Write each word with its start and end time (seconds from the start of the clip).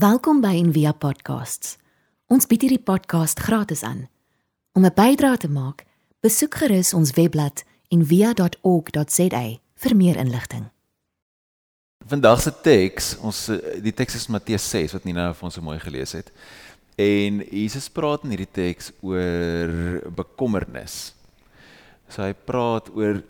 Welkom 0.00 0.38
by 0.40 0.54
Envia 0.56 0.94
Podcasts. 0.96 1.74
Ons 2.32 2.46
bied 2.48 2.62
hierdie 2.64 2.80
podcast 2.80 3.42
gratis 3.44 3.82
aan. 3.84 4.06
Om 4.72 4.86
'n 4.86 4.94
bydrae 4.96 5.36
te 5.36 5.48
maak, 5.48 5.84
besoek 6.24 6.54
gerus 6.54 6.94
ons 6.94 7.10
webblad 7.12 7.64
en 7.90 8.06
via.org.za 8.06 9.44
vir 9.74 9.96
meer 9.96 10.16
inligting. 10.16 10.70
Vandag 12.06 12.40
se 12.40 12.52
teks, 12.62 13.16
ons 13.20 13.46
die 13.82 13.92
teks 13.92 14.14
is 14.14 14.26
Matteus 14.26 14.70
6 14.70 14.92
wat 14.92 15.04
Nina 15.04 15.34
vir 15.34 15.44
ons 15.44 15.54
so 15.54 15.60
mooi 15.60 15.78
gelees 15.78 16.12
het. 16.12 16.32
En 16.96 17.44
Jesus 17.50 17.90
praat 17.90 18.24
in 18.24 18.30
hierdie 18.30 18.52
teks 18.52 18.92
oor 19.02 20.00
bekommernis. 20.16 21.12
So 22.08 22.22
hy 22.22 22.32
praat 22.32 22.88
oor 22.94 23.22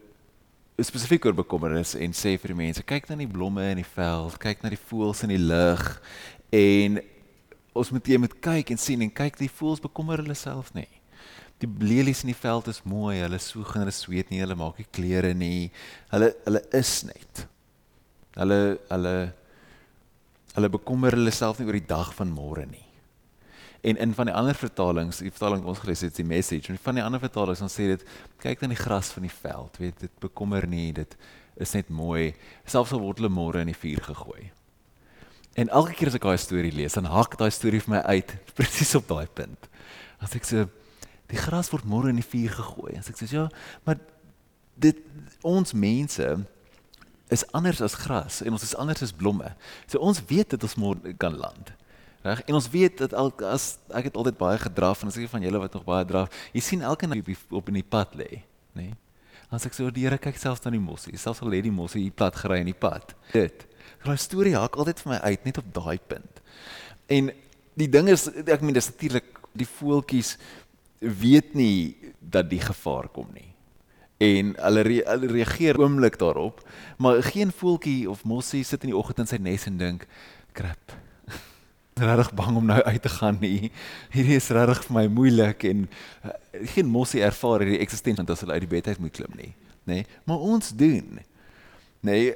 spesifiek 0.78 1.24
oor 1.24 1.34
bekommernis 1.34 1.94
en 1.94 2.12
sê 2.12 2.38
vir 2.38 2.54
die 2.54 2.62
mense, 2.62 2.82
kyk 2.82 3.08
na 3.08 3.16
die 3.16 3.26
blomme 3.26 3.70
in 3.70 3.76
die 3.76 3.92
veld, 3.96 4.38
kyk 4.38 4.62
na 4.62 4.68
die 4.68 4.84
voëls 4.90 5.22
in 5.22 5.34
die 5.34 5.44
lug 5.44 6.00
en 6.50 7.00
ons 7.80 7.92
moet 7.94 8.08
jy 8.12 8.18
moet 8.18 8.34
kyk 8.42 8.72
en 8.74 8.80
sien 8.80 9.02
en 9.04 9.12
kyk 9.14 9.38
die 9.38 9.50
voëls 9.50 9.82
bekommer 9.82 10.22
hulle 10.22 10.36
self 10.38 10.72
nie. 10.74 10.88
Die 11.60 11.68
lelies 11.84 12.24
in 12.24 12.32
die 12.32 12.38
veld 12.38 12.70
is 12.72 12.82
mooi, 12.88 13.18
hulle 13.20 13.38
soeg 13.42 13.74
en 13.74 13.84
hulle 13.84 13.94
sweet 13.94 14.30
nie, 14.32 14.40
hulle 14.40 14.56
maak 14.58 14.78
nie 14.80 14.88
klere 14.96 15.34
nie. 15.36 15.68
Hulle 16.12 16.32
hulle 16.46 16.62
is 16.76 16.94
net. 17.08 17.44
Hulle 18.38 18.60
hulle 18.88 19.16
hulle 20.56 20.70
bekommer 20.72 21.14
hulle 21.14 21.32
self 21.34 21.60
nie 21.60 21.68
oor 21.68 21.78
die 21.78 21.90
dag 21.90 22.14
van 22.16 22.32
môre 22.34 22.64
nie. 22.66 22.86
En 23.86 23.96
in 23.96 24.12
van 24.16 24.28
die 24.28 24.34
ander 24.36 24.56
vertalings, 24.56 25.22
die 25.24 25.32
vertaling 25.32 25.62
wat 25.64 25.76
ons 25.76 25.82
gelees 25.84 26.02
het, 26.04 26.12
is 26.12 26.20
die 26.20 26.28
message. 26.28 26.68
En 26.72 26.80
van 26.80 26.98
die 26.98 27.04
ander 27.04 27.20
vertalings 27.22 27.62
dan 27.62 27.72
sê 27.72 27.86
dit 27.94 28.02
kyk 28.42 28.60
dan 28.60 28.74
die 28.74 28.80
gras 28.80 29.12
van 29.14 29.24
die 29.24 29.32
veld, 29.32 29.78
weet 29.80 30.02
dit 30.04 30.16
bekommer 30.20 30.66
nie, 30.68 30.90
dit 30.96 31.16
is 31.60 31.72
net 31.76 31.88
mooi. 31.88 32.32
Selfs 32.68 32.92
al 32.96 33.00
word 33.04 33.22
hulle 33.22 33.32
môre 33.32 33.62
in 33.64 33.72
die 33.72 33.78
vuur 33.78 34.02
gegooi. 34.10 34.50
En 35.58 35.68
elke 35.68 35.96
keer 35.98 36.10
as 36.10 36.18
ek 36.18 36.26
daai 36.26 36.38
storie 36.38 36.74
lees, 36.74 36.94
dan 36.94 37.08
hak 37.10 37.34
daai 37.40 37.50
storie 37.54 37.80
vir 37.82 37.96
my 37.96 38.02
uit 38.14 38.36
presies 38.58 38.94
op 38.98 39.08
daai 39.10 39.26
punt. 39.26 39.66
As 40.22 40.36
ek 40.38 40.46
sê 40.46 40.66
die 41.30 41.38
gras 41.38 41.70
word 41.72 41.86
môre 41.86 42.10
in 42.10 42.18
die 42.18 42.26
vuur 42.26 42.54
gegooi. 42.58 42.94
As 42.98 43.10
ek 43.10 43.18
sê 43.20 43.28
ja, 43.30 43.48
maar 43.86 44.00
dit 44.80 44.98
ons 45.46 45.74
mense 45.76 46.26
is 47.30 47.44
anders 47.54 47.80
as 47.84 47.94
gras 47.94 48.40
en 48.42 48.56
ons 48.56 48.64
is 48.66 48.74
anders 48.78 49.04
as 49.06 49.14
blomme. 49.14 49.52
So 49.86 50.02
ons 50.02 50.22
weet 50.30 50.56
dit 50.56 50.66
ons 50.66 50.78
môre 50.80 51.14
kan 51.20 51.36
land. 51.38 51.70
Reg? 52.26 52.42
En 52.50 52.58
ons 52.58 52.70
weet 52.70 52.98
dat 53.00 53.14
al 53.16 53.30
as 53.48 53.78
ek 53.96 54.10
het 54.10 54.18
altyd 54.18 54.36
baie 54.40 54.58
gedraf 54.60 55.02
en 55.02 55.12
as 55.12 55.16
ek 55.16 55.30
van 55.32 55.44
julle 55.44 55.62
wat 55.62 55.76
nog 55.76 55.86
baie 55.86 56.04
draf, 56.04 56.34
jy 56.52 56.62
sien 56.64 56.82
elke 56.84 57.08
nou 57.08 57.20
op 57.56 57.70
in 57.72 57.78
die 57.80 57.86
pad 57.86 58.12
lê, 58.18 58.42
nê? 58.76 58.90
As 59.50 59.64
ek 59.66 59.74
so 59.74 59.90
die 59.90 60.04
Here 60.04 60.18
kyk 60.20 60.36
selfs 60.38 60.62
na 60.62 60.70
die 60.74 60.82
mossie, 60.82 61.16
selfs 61.18 61.40
al 61.42 61.50
lê 61.50 61.62
die 61.64 61.74
mossie 61.74 62.04
hier 62.04 62.14
plat 62.14 62.36
gery 62.38 62.60
in 62.62 62.68
die 62.70 62.76
pad. 62.76 63.16
Dit. 63.32 63.64
Daai 64.04 64.16
storie 64.20 64.56
hak 64.56 64.78
altyd 64.80 65.02
vir 65.02 65.12
my 65.12 65.18
uit 65.28 65.44
net 65.44 65.60
op 65.60 65.68
daai 65.76 65.98
punt. 66.08 66.40
En 67.10 67.30
die 67.80 67.88
ding 67.90 68.08
is 68.12 68.28
ek 68.30 68.62
meen 68.64 68.76
dis 68.76 68.90
natuurlik 68.92 69.40
die 69.56 69.68
voeltjies 69.68 70.36
weet 71.00 71.54
nie 71.56 71.96
dat 72.20 72.48
die 72.50 72.60
gevaar 72.62 73.08
kom 73.12 73.28
nie. 73.34 73.48
En 74.20 74.52
hulle, 74.60 74.82
re, 74.84 74.96
hulle 75.08 75.30
reageer 75.32 75.78
oomblik 75.80 76.18
daarop, 76.20 76.60
maar 77.00 77.22
geen 77.24 77.52
voeltjie 77.52 78.04
of 78.10 78.24
mossie 78.28 78.64
sit 78.68 78.84
in 78.84 78.92
die 78.92 78.98
oggend 78.98 79.22
in 79.24 79.30
sy 79.30 79.38
nes 79.40 79.64
en 79.66 79.78
dink, 79.80 80.04
"Krap, 80.52 80.92
regtig 82.00 82.34
bang 82.36 82.56
om 82.56 82.66
nou 82.66 82.82
uit 82.82 83.02
te 83.02 83.08
gaan 83.08 83.38
nie. 83.40 83.70
Hierdie 84.12 84.36
is 84.36 84.50
regtig 84.52 84.84
vir 84.86 84.96
my 84.96 85.06
moeilik 85.08 85.64
en 85.64 85.88
uh, 86.24 86.30
geen 86.74 86.86
mossie 86.86 87.22
ervaar 87.24 87.64
hierdie 87.64 87.80
eksistensie 87.80 88.24
as 88.28 88.44
hulle 88.44 88.56
uit 88.56 88.66
die 88.66 88.74
bed 88.76 88.88
uit 88.88 88.98
moet 88.98 89.16
klim 89.16 89.36
nie, 89.36 89.52
nê? 89.84 90.00
Nee? 90.00 90.06
Maar 90.24 90.38
ons 90.52 90.72
doen. 90.76 91.20
Nê, 91.20 91.24
nee, 92.00 92.34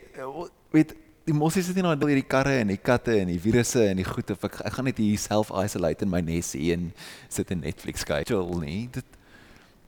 weet 0.74 0.96
die 1.24 1.32
mossie 1.32 1.62
sit 1.64 1.76
nie 1.78 1.84
nou 1.84 2.08
hierdie 2.10 2.26
karre 2.28 2.58
en 2.60 2.68
die 2.68 2.80
katte 2.80 3.14
en 3.16 3.30
die 3.32 3.40
virusse 3.40 3.80
en 3.88 4.00
die 4.00 4.06
goed 4.06 4.28
of 4.34 4.42
ek, 4.44 4.58
ek 4.68 4.74
gaan 4.76 4.88
net 4.90 5.00
hier 5.00 5.20
self 5.20 5.52
isolate 5.56 6.04
in 6.04 6.12
my 6.12 6.20
nes 6.24 6.52
en 6.58 6.90
sit 7.32 7.52
in 7.54 7.62
Netflix 7.64 8.04
kyk. 8.04 8.28
Chill 8.28 8.50
nie. 8.60 8.84
Dit 8.92 9.08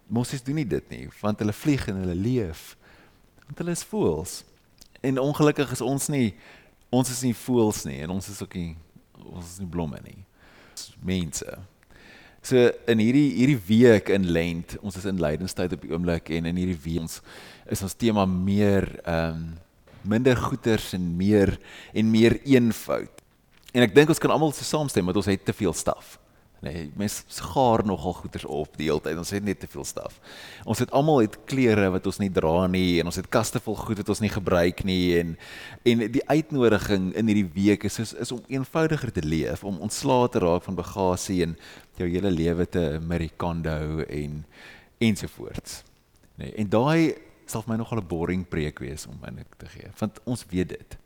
mossies 0.08 0.44
doen 0.46 0.56
nie 0.60 0.68
dit 0.68 0.92
nie, 0.92 1.04
want 1.20 1.42
hulle 1.42 1.52
vlieg 1.56 1.84
en 1.90 2.00
hulle 2.04 2.16
leef. 2.16 2.70
Want 3.48 3.60
hulle 3.60 3.74
is 3.76 3.84
voels. 3.90 4.38
En 5.04 5.20
ongelukkig 5.20 5.74
is 5.76 5.84
ons 5.84 6.08
nie 6.12 6.30
ons 6.94 7.10
is 7.12 7.20
nie 7.26 7.34
voels 7.36 7.82
nie 7.84 7.98
en 8.04 8.14
ons 8.14 8.28
is 8.30 8.40
ook 8.40 8.54
nie 8.56 8.72
ons 9.26 9.44
is 9.44 9.60
nie 9.60 9.68
blomme 9.68 10.00
nie. 10.06 10.20
Ons 10.72 10.88
mense. 11.04 11.58
So 12.46 12.70
in 12.88 13.02
hierdie 13.02 13.28
hierdie 13.34 13.60
week 13.68 14.08
in 14.14 14.30
Lent, 14.32 14.78
ons 14.80 14.96
is 14.96 15.04
in 15.10 15.20
lydenstyd 15.20 15.76
op 15.76 15.84
die 15.84 15.92
oomblik 15.92 16.32
en 16.32 16.48
in 16.48 16.64
hierdie 16.64 16.80
week 16.80 17.04
ons 17.04 17.20
is 17.68 17.84
ons 17.84 17.98
tema 17.98 18.24
meer 18.24 18.88
ehm 19.04 19.44
um, 19.44 19.46
minder 20.06 20.36
goeders 20.36 20.92
en 20.96 21.16
meer 21.16 21.56
en 21.92 22.10
meer 22.10 22.38
eenvoud. 22.44 23.24
En 23.72 23.84
ek 23.84 23.94
dink 23.94 24.08
ons 24.12 24.22
kan 24.22 24.32
almal 24.32 24.54
so 24.56 24.64
saamstem 24.64 25.06
dat 25.10 25.18
ons 25.20 25.28
het 25.28 25.44
te 25.44 25.54
veel 25.56 25.74
staf. 25.76 26.16
Nee, 26.64 26.90
mens 26.96 27.24
gaar 27.52 27.84
nogal 27.84 28.14
goeders 28.16 28.44
op 28.48 28.78
die 28.80 28.88
hele 28.88 29.02
tyd. 29.04 29.18
Ons 29.20 29.30
het 29.30 29.44
net 29.44 29.60
te 29.60 29.68
veel 29.68 29.84
staf. 29.84 30.16
Ons 30.64 30.80
het 30.80 30.90
almal 30.96 31.20
het 31.26 31.36
klere 31.44 31.90
wat 31.92 32.06
ons 32.08 32.18
nie 32.22 32.30
dra 32.32 32.64
nie 32.72 32.96
en 33.00 33.10
ons 33.10 33.18
het 33.20 33.28
kaste 33.28 33.60
vol 33.60 33.76
goed 33.76 34.00
wat 34.00 34.12
ons 34.14 34.22
nie 34.24 34.32
gebruik 34.32 34.80
nie 34.88 35.18
en 35.20 35.34
en 35.84 36.06
die 36.14 36.24
uitnodiging 36.26 37.12
in 37.12 37.28
hierdie 37.30 37.50
week 37.54 37.84
is 37.84 38.00
is, 38.02 38.14
is 38.16 38.32
om 38.32 38.40
eenvoudiger 38.48 39.12
te 39.12 39.22
leef, 39.22 39.64
om 39.64 39.82
ontslae 39.84 40.32
te 40.32 40.42
raak 40.42 40.64
van 40.64 40.80
bagasie 40.80 41.42
en 41.44 41.54
jou 42.00 42.08
hele 42.08 42.32
lewe 42.32 42.66
te 42.66 42.86
Amerikando 42.96 44.02
en 44.08 44.42
ensovoorts. 44.98 45.82
Nee, 46.40 46.54
en 46.56 46.72
daai 46.72 47.14
sal 47.46 47.62
vir 47.62 47.74
my 47.74 47.78
nogal 47.78 47.98
'n 47.98 48.08
boring 48.08 48.44
preek 48.48 48.80
wees 48.80 49.06
om 49.06 49.18
eintlik 49.22 49.54
te 49.58 49.66
gee, 49.66 49.90
want 49.98 50.20
ons 50.24 50.46
weet 50.50 50.68
dit. 50.68 50.98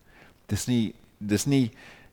Dis 0.48 0.66
nie 0.66 0.94
dis 1.18 1.46
nie 1.46 1.70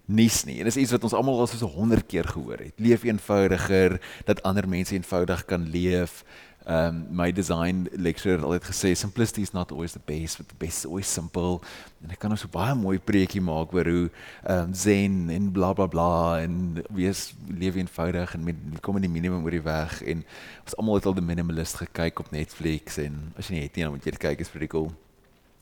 nuus 0.08 0.46
nie. 0.48 0.60
En 0.60 0.66
dis 0.66 0.78
iets 0.78 0.92
wat 0.96 1.04
ons 1.04 1.14
almal 1.14 1.40
al 1.40 1.48
so 1.48 1.68
100 1.68 2.08
keer 2.08 2.28
gehoor 2.28 2.58
het. 2.64 2.80
Leef 2.80 3.04
eenvoudiger 3.04 4.00
dat 4.26 4.42
ander 4.44 4.68
mense 4.68 4.96
eenvoudig 4.96 5.46
kan 5.46 5.68
leef. 5.70 6.24
Um 6.68 7.06
my 7.16 7.32
design 7.32 7.88
lecturer 7.96 8.36
het 8.36 8.44
altyd 8.44 8.66
gesê 8.68 8.90
simplicity 9.00 9.42
is 9.42 9.54
not 9.56 9.72
always 9.72 9.94
the 9.96 10.02
best, 10.06 10.38
but 10.38 10.50
the 10.50 10.56
best 10.60 10.78
is 10.78 10.86
always 10.86 11.08
simple. 11.08 11.62
En 12.04 12.12
ek 12.12 12.20
kan 12.20 12.34
nou 12.34 12.40
so 12.40 12.52
baie 12.52 12.76
mooi 12.76 13.00
preekie 13.00 13.40
maak 13.40 13.72
oor 13.72 13.88
hoe 13.88 14.10
um 14.52 14.74
zen 14.76 15.30
en 15.32 15.48
bla 15.56 15.72
bla 15.74 16.10
en 16.44 16.84
wees 16.92 17.32
leef 17.48 17.80
eenvoudig 17.80 18.36
en 18.36 18.44
met 18.44 18.82
kom 18.84 19.00
in 19.00 19.08
die 19.08 19.14
minimum 19.14 19.48
oor 19.48 19.56
die 19.56 19.64
weg 19.64 20.02
en 20.04 20.26
ons 20.66 20.76
almal 20.76 21.00
het 21.00 21.08
al 21.08 21.16
die 21.16 21.24
minimalist 21.24 21.80
gekyk 21.80 22.20
op 22.20 22.36
Netflix 22.36 23.00
en 23.00 23.32
as 23.40 23.48
jy 23.48 23.56
nie 23.56 23.64
het 23.70 23.80
nie 23.80 23.88
dan 23.88 23.96
moet 23.96 24.04
jy 24.04 24.18
dit 24.18 24.26
kyk 24.28 24.44
is 24.44 24.52
pretty 24.52 24.68
cool. 24.68 24.92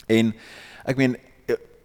En 0.10 0.34
ek 0.90 0.98
meen 0.98 1.20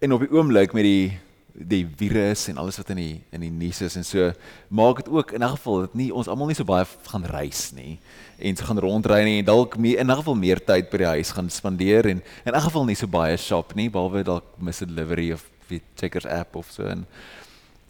en 0.01 0.17
op 0.17 0.25
die 0.25 0.33
oomblik 0.33 0.73
met 0.73 0.87
die 0.87 1.19
die 1.53 1.83
virus 1.97 2.47
en 2.47 2.57
alles 2.57 2.77
wat 2.79 2.89
in 2.93 2.99
die 3.01 3.21
in 3.35 3.43
die 3.43 3.51
nuus 3.51 3.81
is 3.81 3.97
en 3.99 4.05
so 4.07 4.31
maak 4.69 5.03
dit 5.03 5.09
ook 5.11 5.31
in 5.31 5.43
'n 5.43 5.49
geval 5.55 5.79
dat 5.81 5.93
nie 5.93 6.13
ons 6.13 6.27
almal 6.27 6.47
nie 6.47 6.55
so 6.55 6.63
baie 6.63 6.85
gaan 7.03 7.25
reis 7.25 7.71
nie 7.71 7.99
en 8.39 8.55
so 8.55 8.65
gaan 8.65 8.79
rondry 8.79 9.23
nie 9.23 9.39
en 9.39 9.45
dalk 9.45 9.77
meer 9.77 9.99
in 9.99 10.11
'n 10.11 10.15
geval 10.15 10.35
meer 10.35 10.59
tyd 10.59 10.89
by 10.89 10.97
die 10.97 11.11
huis 11.15 11.31
gaan 11.31 11.49
spandeer 11.49 12.05
en 12.05 12.21
in 12.45 12.53
'n 12.55 12.61
geval 12.61 12.85
nie 12.85 12.95
so 12.95 13.07
baie 13.07 13.37
shop 13.37 13.75
nie 13.75 13.89
behalwe 13.89 14.23
dalk 14.23 14.45
mis 14.57 14.79
delivery 14.79 15.31
of 15.31 15.49
die 15.67 15.81
Checkers 15.95 16.25
app 16.25 16.55
of 16.55 16.71
so 16.71 16.83
en 16.83 17.05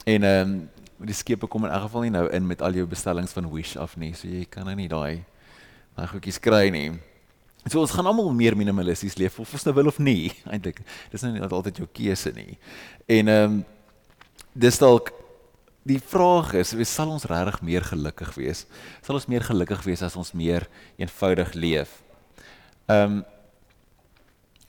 en 0.06 0.24
ehm 0.24 0.50
um, 0.50 0.70
die 1.06 1.14
skepe 1.14 1.48
kom 1.48 1.66
in 1.66 1.72
'n 1.72 1.82
geval 1.82 2.02
nie 2.02 2.10
nou 2.12 2.28
in 2.30 2.48
met 2.48 2.62
al 2.62 2.74
jou 2.74 2.86
bestellings 2.88 3.34
van 3.34 3.52
Wish 3.52 3.78
af 3.78 3.98
nie 3.98 4.14
so 4.14 4.28
jy 4.28 4.46
kan 4.50 4.66
nou 4.66 4.76
nie 4.76 4.88
daai 4.88 5.24
daai 5.96 6.08
goedjies 6.08 6.40
kry 6.40 6.70
nie 6.70 6.92
So 7.70 7.82
ons 7.84 7.94
gaan 7.94 8.10
almal 8.10 8.32
meer 8.34 8.56
minimalisties 8.58 9.20
leef 9.22 9.38
of 9.40 9.52
ons 9.54 9.66
nou 9.68 9.74
wil 9.78 9.92
of 9.92 10.00
nie 10.02 10.32
eintlik. 10.52 10.82
Dis 11.12 11.22
nou 11.26 11.34
nie 11.36 11.44
altyd 11.46 11.84
jou 11.84 11.90
keuse 11.94 12.34
nie. 12.38 12.58
En 13.06 13.32
ehm 13.32 13.60
um, 13.60 13.62
dis 14.52 14.76
dalk 14.82 15.14
die 15.88 16.00
vraag 16.04 16.50
is, 16.60 16.74
wees 16.76 16.92
sal 16.92 17.10
ons 17.14 17.24
regtig 17.30 17.62
meer 17.64 17.86
gelukkig 17.88 18.34
wees? 18.36 18.66
Sal 19.06 19.16
ons 19.16 19.30
meer 19.32 19.46
gelukkig 19.48 19.86
wees 19.88 20.04
as 20.04 20.18
ons 20.20 20.34
meer 20.38 20.68
eenvoudig 21.00 21.54
leef? 21.58 22.02
Ehm 22.90 23.22
um, 23.22 23.24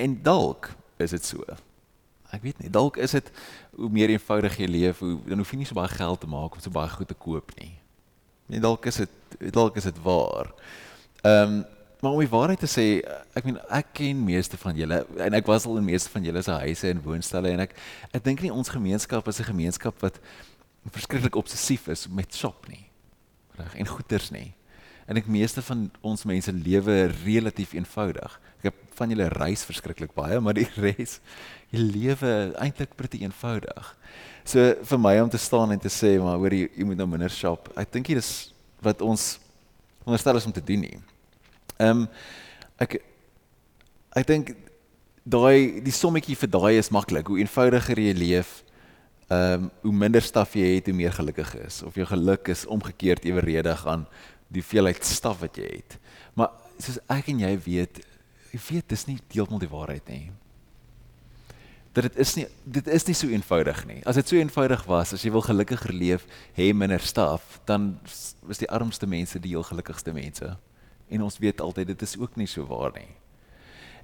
en 0.02 0.14
dalk 0.24 0.70
is 1.02 1.12
dit 1.14 1.24
so. 1.24 1.44
Ek 2.32 2.40
weet 2.42 2.62
nie, 2.62 2.70
dalk 2.72 2.96
is 2.96 3.12
dit 3.12 3.28
hoe 3.76 3.90
meer 3.92 4.10
eenvoudig 4.14 4.56
jy 4.58 4.68
leef, 4.70 5.02
hoe 5.04 5.18
dan 5.28 5.42
hoef 5.42 5.52
jy 5.52 5.60
nie 5.60 5.68
so 5.68 5.76
baie 5.76 5.92
geld 5.92 6.22
te 6.22 6.30
maak 6.30 6.56
om 6.56 6.64
so 6.64 6.72
baie 6.72 6.90
goed 6.90 7.10
te 7.12 7.18
koop 7.18 7.52
nie. 7.58 7.74
Nee, 8.48 8.60
dalk 8.60 8.88
is 8.88 9.02
dit 9.02 9.52
dalk 9.52 9.76
is 9.80 9.88
dit 9.88 10.02
waar. 10.04 10.52
Ehm 11.22 11.60
um, 11.60 11.62
Maar 12.02 12.16
om 12.16 12.18
die 12.18 12.30
waarheid 12.32 12.58
te 12.58 12.66
sê, 12.66 12.84
ek 13.38 13.44
meen 13.46 13.60
ek 13.70 13.92
ken 13.94 14.22
meeste 14.26 14.58
van 14.58 14.74
julle 14.74 15.04
en 15.22 15.36
ek 15.38 15.46
was 15.46 15.68
al 15.70 15.76
in 15.78 15.84
meeste 15.86 16.10
van 16.10 16.24
julle 16.26 16.40
se 16.42 16.56
huise 16.64 16.88
en 16.90 17.02
woonstelle 17.04 17.52
en 17.54 17.62
ek 17.62 17.76
ek 18.10 18.24
dink 18.26 18.42
nie 18.42 18.50
ons 18.50 18.72
gemeenskap 18.74 19.28
is 19.30 19.38
'n 19.38 19.46
gemeenskap 19.52 20.02
wat 20.02 20.18
verskriklik 20.90 21.38
obsessief 21.38 21.86
is 21.86 22.08
met 22.08 22.34
shop 22.34 22.66
nie. 22.66 22.90
Reg, 23.54 23.76
en 23.78 23.86
goeders 23.86 24.32
nie. 24.34 24.50
En 25.06 25.16
ek 25.16 25.30
meeste 25.30 25.62
van 25.62 25.92
ons 26.02 26.24
mense 26.24 26.52
lewe 26.52 27.06
relatief 27.22 27.72
eenvoudig. 27.72 28.40
Ek 28.58 28.72
heb 28.72 28.74
van 28.98 29.08
julle 29.08 29.28
reis 29.28 29.62
verskriklik 29.64 30.12
baie, 30.14 30.40
maar 30.40 30.54
die 30.54 30.66
res 30.86 31.20
jy 31.70 31.78
lewe 31.78 32.52
eintlik 32.58 32.96
pretty 32.96 33.22
eenvoudig. 33.22 33.94
So 34.44 34.74
vir 34.82 34.98
my 34.98 35.20
om 35.20 35.30
te 35.30 35.38
staan 35.38 35.70
en 35.70 35.78
te 35.78 35.88
sê 35.88 36.18
maar 36.18 36.42
hoor 36.42 36.50
jy, 36.50 36.66
jy 36.74 36.84
moet 36.84 36.98
nou 36.98 37.06
minder 37.06 37.30
shop. 37.30 37.70
Ek 37.76 37.92
dink 37.92 38.10
dit 38.10 38.18
is 38.18 38.50
wat 38.82 39.00
ons 39.06 39.38
onderstel 40.02 40.36
is 40.36 40.46
om 40.50 40.52
te 40.52 40.64
doen 40.64 40.80
nie. 40.80 41.11
Ehm 41.82 42.04
um, 42.04 42.08
ek 42.82 42.98
ek 44.18 44.26
dink 44.28 44.52
daai 45.22 45.80
die 45.84 45.94
sommetjie 45.94 46.36
vir 46.38 46.50
daai 46.50 46.78
is 46.78 46.92
maklik. 46.94 47.30
Hoe 47.30 47.40
eenvoudiger 47.42 47.98
jy 47.98 48.12
leef, 48.18 48.60
ehm 49.28 49.66
um, 49.66 49.70
hoe 49.86 49.94
minder 50.04 50.22
staf 50.22 50.54
jy 50.58 50.76
het, 50.76 50.90
hoe 50.90 50.98
meer 50.98 51.14
gelukkig 51.16 51.56
is 51.66 51.82
of 51.86 51.98
jou 51.98 52.06
geluk 52.06 52.52
is 52.52 52.66
omgekeerd 52.66 53.26
eweredig 53.28 53.86
aan 53.86 54.06
die 54.52 54.62
veelheid 54.62 55.04
staf 55.04 55.40
wat 55.40 55.56
jy 55.58 55.70
het. 55.80 55.98
Maar 56.34 56.52
soos 56.78 57.00
ek 57.10 57.32
en 57.32 57.42
jy 57.42 57.56
weet, 57.66 58.02
jy 58.52 58.60
weet 58.68 58.88
dis 58.92 59.06
nie 59.08 59.18
deeltemal 59.32 59.62
die 59.62 59.72
waarheid 59.72 60.08
nie 60.12 60.26
dat 61.92 62.06
dit 62.08 62.16
is 62.16 62.34
nie 62.38 62.46
dit 62.64 62.86
is 62.88 63.04
nie 63.04 63.14
so 63.14 63.28
eenvoudig 63.28 63.82
nie. 63.84 64.00
As 64.08 64.16
dit 64.16 64.28
so 64.28 64.36
eenvoudig 64.36 64.84
was, 64.88 65.12
as 65.12 65.24
jy 65.24 65.32
wil 65.34 65.44
gelukkiger 65.44 65.92
leef, 65.92 66.24
hê 66.56 66.70
minder 66.72 67.02
staf, 67.04 67.58
dan 67.68 67.98
is 68.48 68.62
die 68.62 68.70
armste 68.72 69.06
mense 69.06 69.40
die 69.42 69.52
heel 69.52 69.66
gelukkigste 69.66 70.14
mense. 70.16 70.54
En 71.12 71.26
ons 71.28 71.38
weet 71.38 71.60
altyd 71.60 71.92
dit 71.92 72.02
is 72.02 72.16
ook 72.18 72.36
nie 72.40 72.48
so 72.48 72.64
waar 72.66 72.94
nie. 72.96 73.10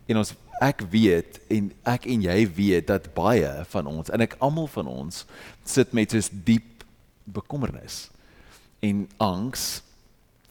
En 0.08 0.20
ons 0.20 0.34
ek 0.64 0.82
weet 0.92 1.38
en 1.52 1.70
ek 1.88 2.06
en 2.10 2.22
jy 2.26 2.38
weet 2.56 2.88
dat 2.90 3.10
baie 3.14 3.50
van 3.72 3.90
ons 3.90 4.10
en 4.10 4.24
ek 4.24 4.36
almal 4.44 4.66
van 4.72 4.88
ons 4.90 5.24
sit 5.68 5.92
met 5.96 6.14
so 6.14 6.40
diep 6.48 6.84
bekommernis 7.28 8.08
en 8.84 9.04
angs 9.22 9.66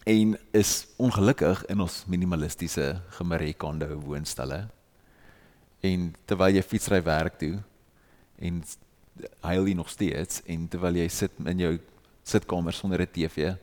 en 0.07 0.37
is 0.55 0.71
ongelukkig 1.01 1.65
in 1.73 1.83
ons 1.83 2.03
minimalistiese 2.07 2.93
gemerikande 3.17 3.89
woonstelle 3.99 4.61
en 5.83 6.07
terwyl 6.29 6.55
jy 6.55 6.63
fietsry 6.63 7.01
werk 7.03 7.39
toe 7.41 7.57
en 8.39 8.63
huil 9.49 9.67
jy 9.67 9.75
nog 9.75 9.91
steeds 9.91 10.43
en 10.47 10.67
terwyl 10.71 11.01
jy 11.01 11.09
sit 11.11 11.43
in 11.43 11.65
jou 11.65 11.75
sitkamer 12.27 12.75
sonder 12.75 13.01
'n 13.03 13.11
TV 13.11 13.55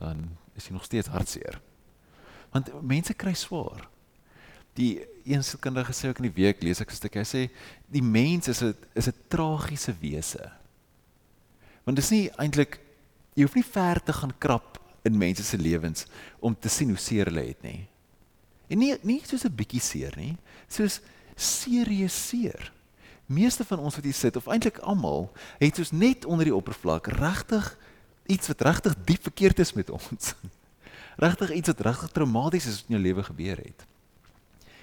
dan 0.00 0.30
is 0.56 0.66
jy 0.66 0.72
nog 0.72 0.84
steeds 0.84 1.08
hartseer. 1.08 1.60
Want 2.50 2.70
mense 2.82 3.14
kry 3.14 3.34
swaar. 3.34 3.88
Die 4.78 5.00
een 5.24 5.44
sielkundige 5.44 5.92
sê 5.92 6.08
ook 6.08 6.18
in 6.22 6.30
die 6.30 6.42
week 6.42 6.62
lees 6.62 6.80
ek 6.80 6.90
'n 6.90 6.96
stukkie 6.96 7.20
hy 7.22 7.26
sê 7.28 7.42
die 7.86 8.02
mens 8.02 8.48
is 8.48 8.62
'n 8.62 8.74
is 8.94 9.08
'n 9.08 9.14
tragiese 9.28 9.94
wese. 10.00 10.50
Want 11.84 11.96
dit 11.96 12.04
is 12.04 12.10
nie 12.10 12.30
eintlik 12.38 12.80
jy 13.34 13.42
hoef 13.42 13.54
nie 13.54 13.64
ver 13.64 14.02
te 14.02 14.12
gaan 14.12 14.32
krap 14.38 14.78
in 15.02 15.18
mense 15.18 15.42
se 15.42 15.58
lewens 15.58 16.06
om 16.40 16.56
te 16.58 16.68
sien 16.68 16.88
hoe 16.88 16.98
seer 16.98 17.26
hulle 17.26 17.46
het 17.46 17.62
nie. 17.62 17.86
En 18.68 18.78
nie 18.78 18.96
nie 19.02 19.22
soos 19.24 19.44
'n 19.44 19.54
bietjie 19.54 19.80
seer 19.80 20.14
nie, 20.16 20.36
soos 20.68 21.00
serieus 21.36 22.28
seer. 22.28 22.72
Meeste 23.26 23.64
van 23.64 23.78
ons 23.78 23.94
wat 23.94 24.04
hier 24.04 24.14
sit 24.14 24.36
of 24.36 24.46
eintlik 24.46 24.78
almal 24.78 25.32
het 25.58 25.76
soos 25.76 25.90
net 25.90 26.24
onder 26.24 26.44
die 26.44 26.54
oppervlak 26.54 27.06
regtig 27.06 27.76
iets 28.26 28.46
wat 28.46 28.60
regtig 28.60 28.94
diep 29.04 29.22
verkeerd 29.22 29.58
is 29.58 29.72
met 29.72 29.90
ons. 29.90 30.34
Regtig 31.20 31.52
iets 31.54 31.72
wat 31.72 31.84
regtig 31.86 32.12
traumaties 32.16 32.66
is 32.66 32.82
in 32.88 32.96
jou 32.96 33.02
lewe 33.02 33.24
gebeur 33.26 33.60
het. 33.60 33.86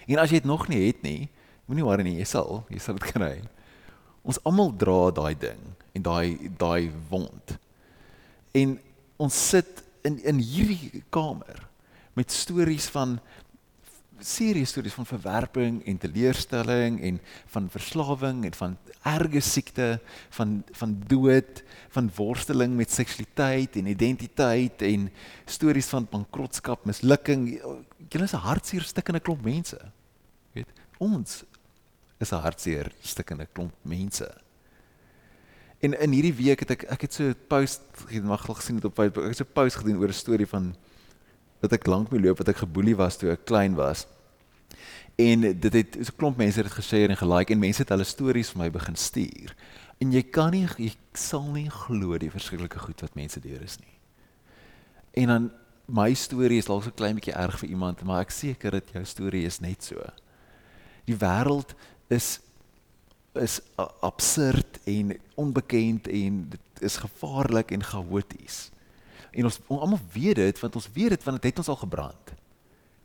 En 0.07 0.21
as 0.21 0.31
jy 0.31 0.41
dit 0.41 0.49
nog 0.49 0.67
nie 0.71 0.85
het 0.85 1.01
nie, 1.03 1.29
moenie 1.67 1.85
worry 1.85 2.05
nie, 2.07 2.17
jy 2.21 2.27
sal, 2.29 2.63
jy 2.71 2.79
sal 2.81 2.99
dit 2.99 3.09
kry. 3.11 3.33
Ons 4.27 4.39
almal 4.47 4.73
dra 4.79 5.09
daai 5.15 5.35
ding 5.39 5.61
en 5.97 6.05
daai 6.05 6.51
daai 6.59 6.91
wond. 7.09 7.57
En 8.55 8.77
ons 9.17 9.39
sit 9.49 9.83
in 10.07 10.19
in 10.23 10.39
hierdie 10.39 11.03
kamer 11.13 11.65
met 12.17 12.33
stories 12.33 12.87
van 12.93 13.17
serieus 14.19 14.69
stories 14.69 14.93
van 14.93 15.05
verwerping 15.05 15.85
en 15.85 15.97
teleurstelling 15.97 17.01
en 17.01 17.19
van 17.53 17.69
verslawing 17.69 18.45
en 18.45 18.53
van 18.53 18.77
erge 19.07 19.39
siekte, 19.39 19.99
van 20.29 20.63
van 20.71 20.95
dood, 21.07 21.63
van 21.89 22.09
worsteling 22.15 22.75
met 22.75 22.91
seksualiteit 22.91 23.75
en 23.75 23.91
identiteit 23.93 24.81
en 24.81 25.11
stories 25.45 25.87
van 25.93 26.07
bankrotskap, 26.09 26.85
mislukking. 26.85 27.61
Julle 28.09 28.23
is 28.23 28.33
'n 28.33 28.47
hartseer 28.47 28.83
stikkende 28.83 29.19
klomp 29.19 29.43
mense. 29.43 29.79
Weet, 30.53 30.67
ons 30.97 31.43
is 32.17 32.31
'n 32.31 32.41
hartseer 32.41 32.91
stikkende 33.01 33.47
klomp 33.53 33.73
mense. 33.81 34.27
En 35.79 35.93
in 35.99 36.11
hierdie 36.11 36.33
week 36.33 36.59
het 36.59 36.71
ek 36.71 36.83
ek 36.83 37.01
het 37.01 37.13
so 37.13 37.23
'n 37.23 37.35
post 37.47 37.81
mag 38.23 38.47
al 38.49 38.55
gesien 38.55 38.75
het 38.75 38.85
op 38.85 38.95
Facebook. 38.95 39.23
Ek 39.23 39.29
het 39.29 39.37
so 39.37 39.43
'n 39.43 39.53
post 39.53 39.75
gedoen 39.75 39.97
oor 39.97 40.09
'n 40.09 40.13
storie 40.13 40.47
van 40.47 40.75
wat 41.61 41.73
ek 41.73 41.87
lank 41.87 42.11
mee 42.11 42.21
loop 42.21 42.37
wat 42.41 42.51
ek 42.53 42.63
geboelie 42.63 42.95
was 42.95 43.17
toe 43.17 43.31
ek 43.33 43.45
klein 43.49 43.75
was. 43.75 44.05
En 45.17 45.41
dit 45.41 45.73
het 45.73 45.97
so 46.01 46.13
'n 46.13 46.17
klomp 46.17 46.37
mense 46.37 46.57
het 46.57 46.67
dit 46.67 46.77
geshare 46.77 47.09
en 47.09 47.17
gelike 47.17 47.53
en 47.53 47.59
mense 47.59 47.81
het 47.81 47.89
hulle 47.89 48.03
stories 48.03 48.49
vir 48.49 48.61
my 48.61 48.69
begin 48.71 48.95
stuur. 48.95 49.55
En 49.97 50.11
jy 50.11 50.21
kan 50.21 50.51
nie 50.51 50.67
jy 50.77 50.93
sal 51.13 51.51
nie 51.51 51.69
glo 51.69 52.17
die 52.17 52.31
verskriklike 52.31 52.79
goed 52.79 53.01
wat 53.01 53.15
mense 53.15 53.39
deur 53.39 53.61
is 53.61 53.79
nie. 53.79 53.97
En 55.13 55.27
dan 55.27 55.51
my 55.87 56.13
storie 56.13 56.57
is 56.57 56.65
dalk 56.65 56.83
so 56.83 56.91
klein 56.91 57.15
bietjie 57.15 57.33
erg 57.33 57.59
vir 57.59 57.69
iemand, 57.69 58.03
maar 58.03 58.21
ek 58.21 58.31
seker 58.31 58.71
dat 58.71 58.91
jou 58.93 59.03
storie 59.05 59.45
is 59.45 59.59
net 59.59 59.83
so. 59.83 59.95
Die 61.05 61.15
wêreld 61.15 61.73
is 62.09 62.39
is 63.37 63.61
absurd 64.01 64.79
en 64.89 65.11
onbekend 65.35 66.07
en 66.07 66.49
dit 66.49 66.81
is 66.81 66.97
gevaarlik 66.97 67.71
en 67.71 67.83
chaoties. 67.83 68.71
En 69.37 69.45
ons 69.45 69.59
almal 69.69 70.01
weet 70.13 70.39
dit 70.39 70.59
want 70.59 70.75
ons 70.79 70.89
weet 70.93 71.13
dit 71.13 71.23
want 71.23 71.41
dit 71.41 71.49
het 71.51 71.61
ons 71.61 71.71
al 71.73 71.81
gebrand. 71.83 72.33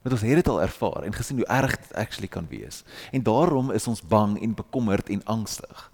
Want 0.02 0.16
ons 0.16 0.24
het 0.24 0.38
dit 0.40 0.48
al 0.48 0.62
ervaar 0.64 1.04
en 1.06 1.14
gesien 1.14 1.42
hoe 1.42 1.46
erg 1.46 1.76
dit 1.76 1.94
actually 2.00 2.28
kan 2.28 2.48
wees. 2.50 2.82
En 3.12 3.22
daarom 3.22 3.70
is 3.70 3.86
ons 3.86 4.02
bang 4.02 4.38
en 4.40 4.54
bekommerd 4.56 5.12
en 5.12 5.24
angstig. 5.24 5.88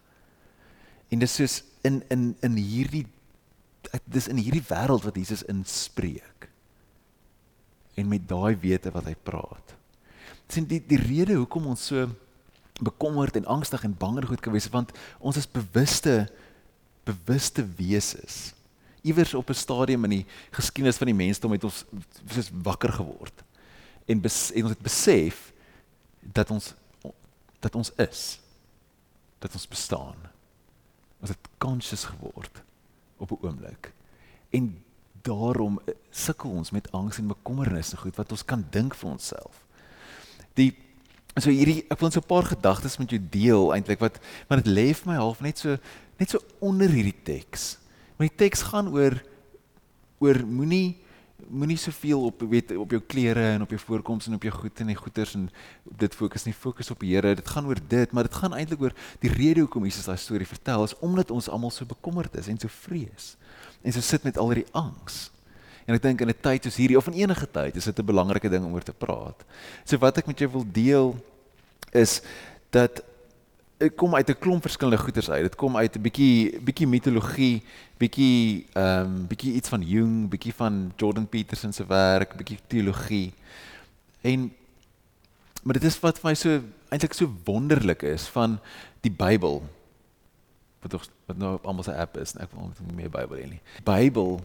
En 1.09 1.19
dis 1.19 1.35
soos 1.35 1.63
in 1.83 2.03
in 2.09 2.31
in 2.41 2.57
hierdie 2.57 3.07
dis 4.05 4.29
in 4.29 4.39
hierdie 4.39 4.65
wêreld 4.69 5.05
wat 5.05 5.17
Jesus 5.17 5.43
inspreek. 5.51 6.49
En 7.99 8.09
met 8.09 8.29
daai 8.29 8.55
wete 8.61 8.93
wat 8.95 9.09
hy 9.11 9.17
praat. 9.23 9.75
Sien 10.49 10.69
die 10.69 10.81
die 10.87 11.01
rede 11.03 11.35
hoekom 11.41 11.67
ons 11.67 11.89
so 11.91 12.07
bekommerd 12.79 13.37
en 13.37 13.49
angstig 13.51 13.83
en 13.85 13.97
bang 13.99 14.21
en 14.21 14.29
goed 14.31 14.41
kan 14.41 14.55
wees 14.55 14.71
want 14.71 14.93
ons 15.19 15.37
is 15.37 15.51
bewuste 15.51 16.29
bewuste 17.09 17.65
wesens 17.79 18.53
iewers 19.09 19.35
op 19.35 19.51
'n 19.51 19.55
stadium 19.55 20.05
in 20.05 20.11
die 20.11 20.27
geskiedenis 20.51 20.97
van 20.97 21.11
die 21.11 21.21
mensdom 21.25 21.53
het 21.53 21.65
ons 21.65 21.85
soos 22.35 22.51
wakker 22.53 22.93
geword. 22.93 23.45
En, 24.07 24.21
bes, 24.21 24.53
en 24.53 24.63
ons 24.63 24.75
het 24.75 24.83
besef 24.83 25.53
dat 26.21 26.51
ons 26.51 26.75
dat 27.61 27.75
ons 27.75 27.91
is 27.97 28.39
dat 29.39 29.55
ons 29.55 29.69
bestaan. 29.69 30.19
Ons 31.21 31.31
het 31.31 31.49
conscious 31.59 32.05
geword 32.05 32.63
op 33.17 33.31
'n 33.31 33.47
oomblik. 33.47 33.93
En 34.51 34.85
daarom 35.23 35.81
sukkel 36.11 36.51
ons 36.51 36.71
met 36.71 36.93
angs 36.93 37.19
en 37.19 37.27
bekommernisse 37.27 37.97
goed 37.97 38.17
wat 38.17 38.31
ons 38.31 38.45
kan 38.45 38.67
dink 38.71 38.95
vir 38.95 39.11
onsself. 39.11 39.65
Die 40.55 40.77
so 41.39 41.51
hierdie 41.55 41.85
ek 41.87 42.01
wil 42.01 42.11
so 42.11 42.21
'n 42.21 42.27
paar 42.27 42.49
gedagtes 42.51 42.99
met 42.99 43.11
jou 43.11 43.21
deel 43.31 43.75
eintlik 43.75 43.99
wat 43.99 44.19
want 44.49 44.65
dit 44.65 44.75
lê 44.75 44.95
vir 44.95 45.13
my 45.13 45.19
half 45.19 45.41
net 45.41 45.59
so 45.59 45.77
net 46.19 46.31
so 46.31 46.39
onder 46.59 46.89
hierdie 46.89 47.23
teks. 47.23 47.79
Maar 48.19 48.27
die 48.27 48.37
teks 48.37 48.65
gaan 48.67 48.91
oor 48.91 49.15
oor 50.19 50.41
moenie 50.43 50.99
moenie 51.47 51.77
soveel 51.79 52.25
op 52.27 52.41
weet 52.51 52.73
op 52.75 52.91
jou 52.91 52.99
klere 53.07 53.45
en 53.55 53.63
op 53.63 53.71
jou 53.71 53.79
voorkoms 53.81 54.27
en 54.27 54.35
op 54.35 54.43
jou 54.43 54.51
goed 54.53 54.81
en 54.83 54.89
die 54.91 54.97
goeders 54.99 55.37
en 55.39 55.45
dit 56.03 56.15
fokus 56.15 56.45
nie. 56.45 56.53
Fokus 56.53 56.91
op 56.91 56.99
die 57.01 57.13
Here. 57.15 57.37
Dit 57.39 57.49
gaan 57.49 57.69
oor 57.71 57.79
dit 57.79 58.13
maar 58.13 58.27
dit 58.27 58.35
gaan 58.35 58.57
eintlik 58.59 58.83
oor 58.83 58.97
die 59.23 59.31
rede 59.31 59.63
hoekom 59.63 59.87
Jesus 59.87 60.11
daai 60.11 60.19
storie 60.19 60.49
vertel 60.51 60.83
is 60.85 60.97
omdat 60.99 61.31
ons 61.31 61.49
almal 61.49 61.71
so 61.71 61.87
bekommerd 61.87 62.35
is 62.43 62.51
en 62.51 62.59
so 62.59 62.69
vrees 62.69 63.37
en 63.87 63.95
so 63.95 64.03
sit 64.03 64.27
met 64.27 64.39
al 64.39 64.51
hierdie 64.51 64.67
angs. 64.75 65.29
En 65.87 65.95
ek 65.95 66.03
dink 66.03 66.21
in 66.21 66.29
'n 66.29 66.43
tyd 66.43 66.67
soos 66.67 66.77
hierdie 66.77 66.99
of 66.99 67.07
in 67.07 67.23
enige 67.23 67.47
tyd 67.47 67.77
is 67.77 67.85
dit 67.85 67.99
'n 67.99 68.05
belangrike 68.05 68.51
ding 68.51 68.65
om 68.65 68.75
oor 68.75 68.83
te 68.83 68.93
praat. 68.93 69.45
So 69.85 69.97
wat 69.99 70.19
ek 70.19 70.27
met 70.27 70.39
jou 70.39 70.51
wil 70.51 70.67
deel 70.67 71.15
is 71.93 72.21
dat 72.71 73.01
dit 73.79 73.95
kom 73.95 74.15
uit 74.15 74.29
'n 74.31 74.39
klomp 74.39 74.63
verskillende 74.63 75.03
goeters 75.03 75.31
uit. 75.31 75.43
Dit 75.43 75.55
kom 75.55 75.77
uit 75.77 75.97
'n 75.97 76.01
bietjie 76.01 76.61
bietjie 76.61 76.87
mitologie, 76.87 77.63
bietjie 77.97 78.67
ehm 78.73 79.07
um, 79.07 79.27
bietjie 79.27 79.53
iets 79.53 79.69
van 79.69 79.83
Jung, 79.83 80.29
bietjie 80.29 80.55
van 80.55 80.93
Jordan 80.97 81.29
Peterson 81.29 81.73
se 81.73 81.87
werk, 81.87 82.37
bietjie 82.37 82.59
teologie. 82.67 83.33
En 84.21 84.53
maar 85.63 85.75
dit 85.75 85.85
is 85.85 86.01
wat 86.01 86.19
vir 86.19 86.31
my 86.31 86.35
so 86.35 86.63
eintlik 86.91 87.13
so 87.13 87.35
wonderlik 87.45 88.03
is 88.03 88.27
van 88.29 88.59
die 89.01 89.11
Bybel. 89.11 89.63
Wat 90.81 90.91
tog 90.91 91.07
wat 91.27 91.37
nou 91.37 91.55
op 91.55 91.67
almal 91.67 91.83
se 91.83 91.95
app 91.95 92.17
is, 92.17 92.35
ek 92.35 92.51
wil 92.53 92.67
net 92.67 92.95
meer 92.95 93.11
Bybel 93.11 93.37
hê 93.37 93.49
nie. 93.49 93.61
Bybel 93.85 94.41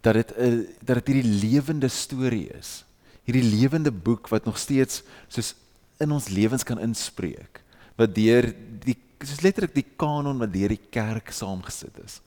dat 0.00 0.14
dit 0.14 0.32
'n 0.36 0.40
uh, 0.40 0.66
dat 0.80 1.04
dit 1.04 1.06
hierdie 1.06 1.32
lewende 1.40 1.88
storie 1.88 2.48
is. 2.48 2.84
Hierdie 3.24 3.60
lewende 3.60 3.92
boek 3.92 4.28
wat 4.28 4.44
nog 4.44 4.58
steeds 4.58 5.02
soos 5.28 5.54
in 5.98 6.10
ons 6.10 6.28
lewens 6.28 6.62
kan 6.64 6.78
inspreek 6.78 7.63
wat 8.00 8.14
deur 8.14 8.50
die 8.84 8.96
soos 9.24 9.40
letterlik 9.44 9.74
die 9.76 9.86
kanon 9.96 10.40
wat 10.42 10.52
deur 10.52 10.74
die 10.74 10.90
kerk 10.92 11.30
saamgesit 11.32 11.96
is. 12.04 12.18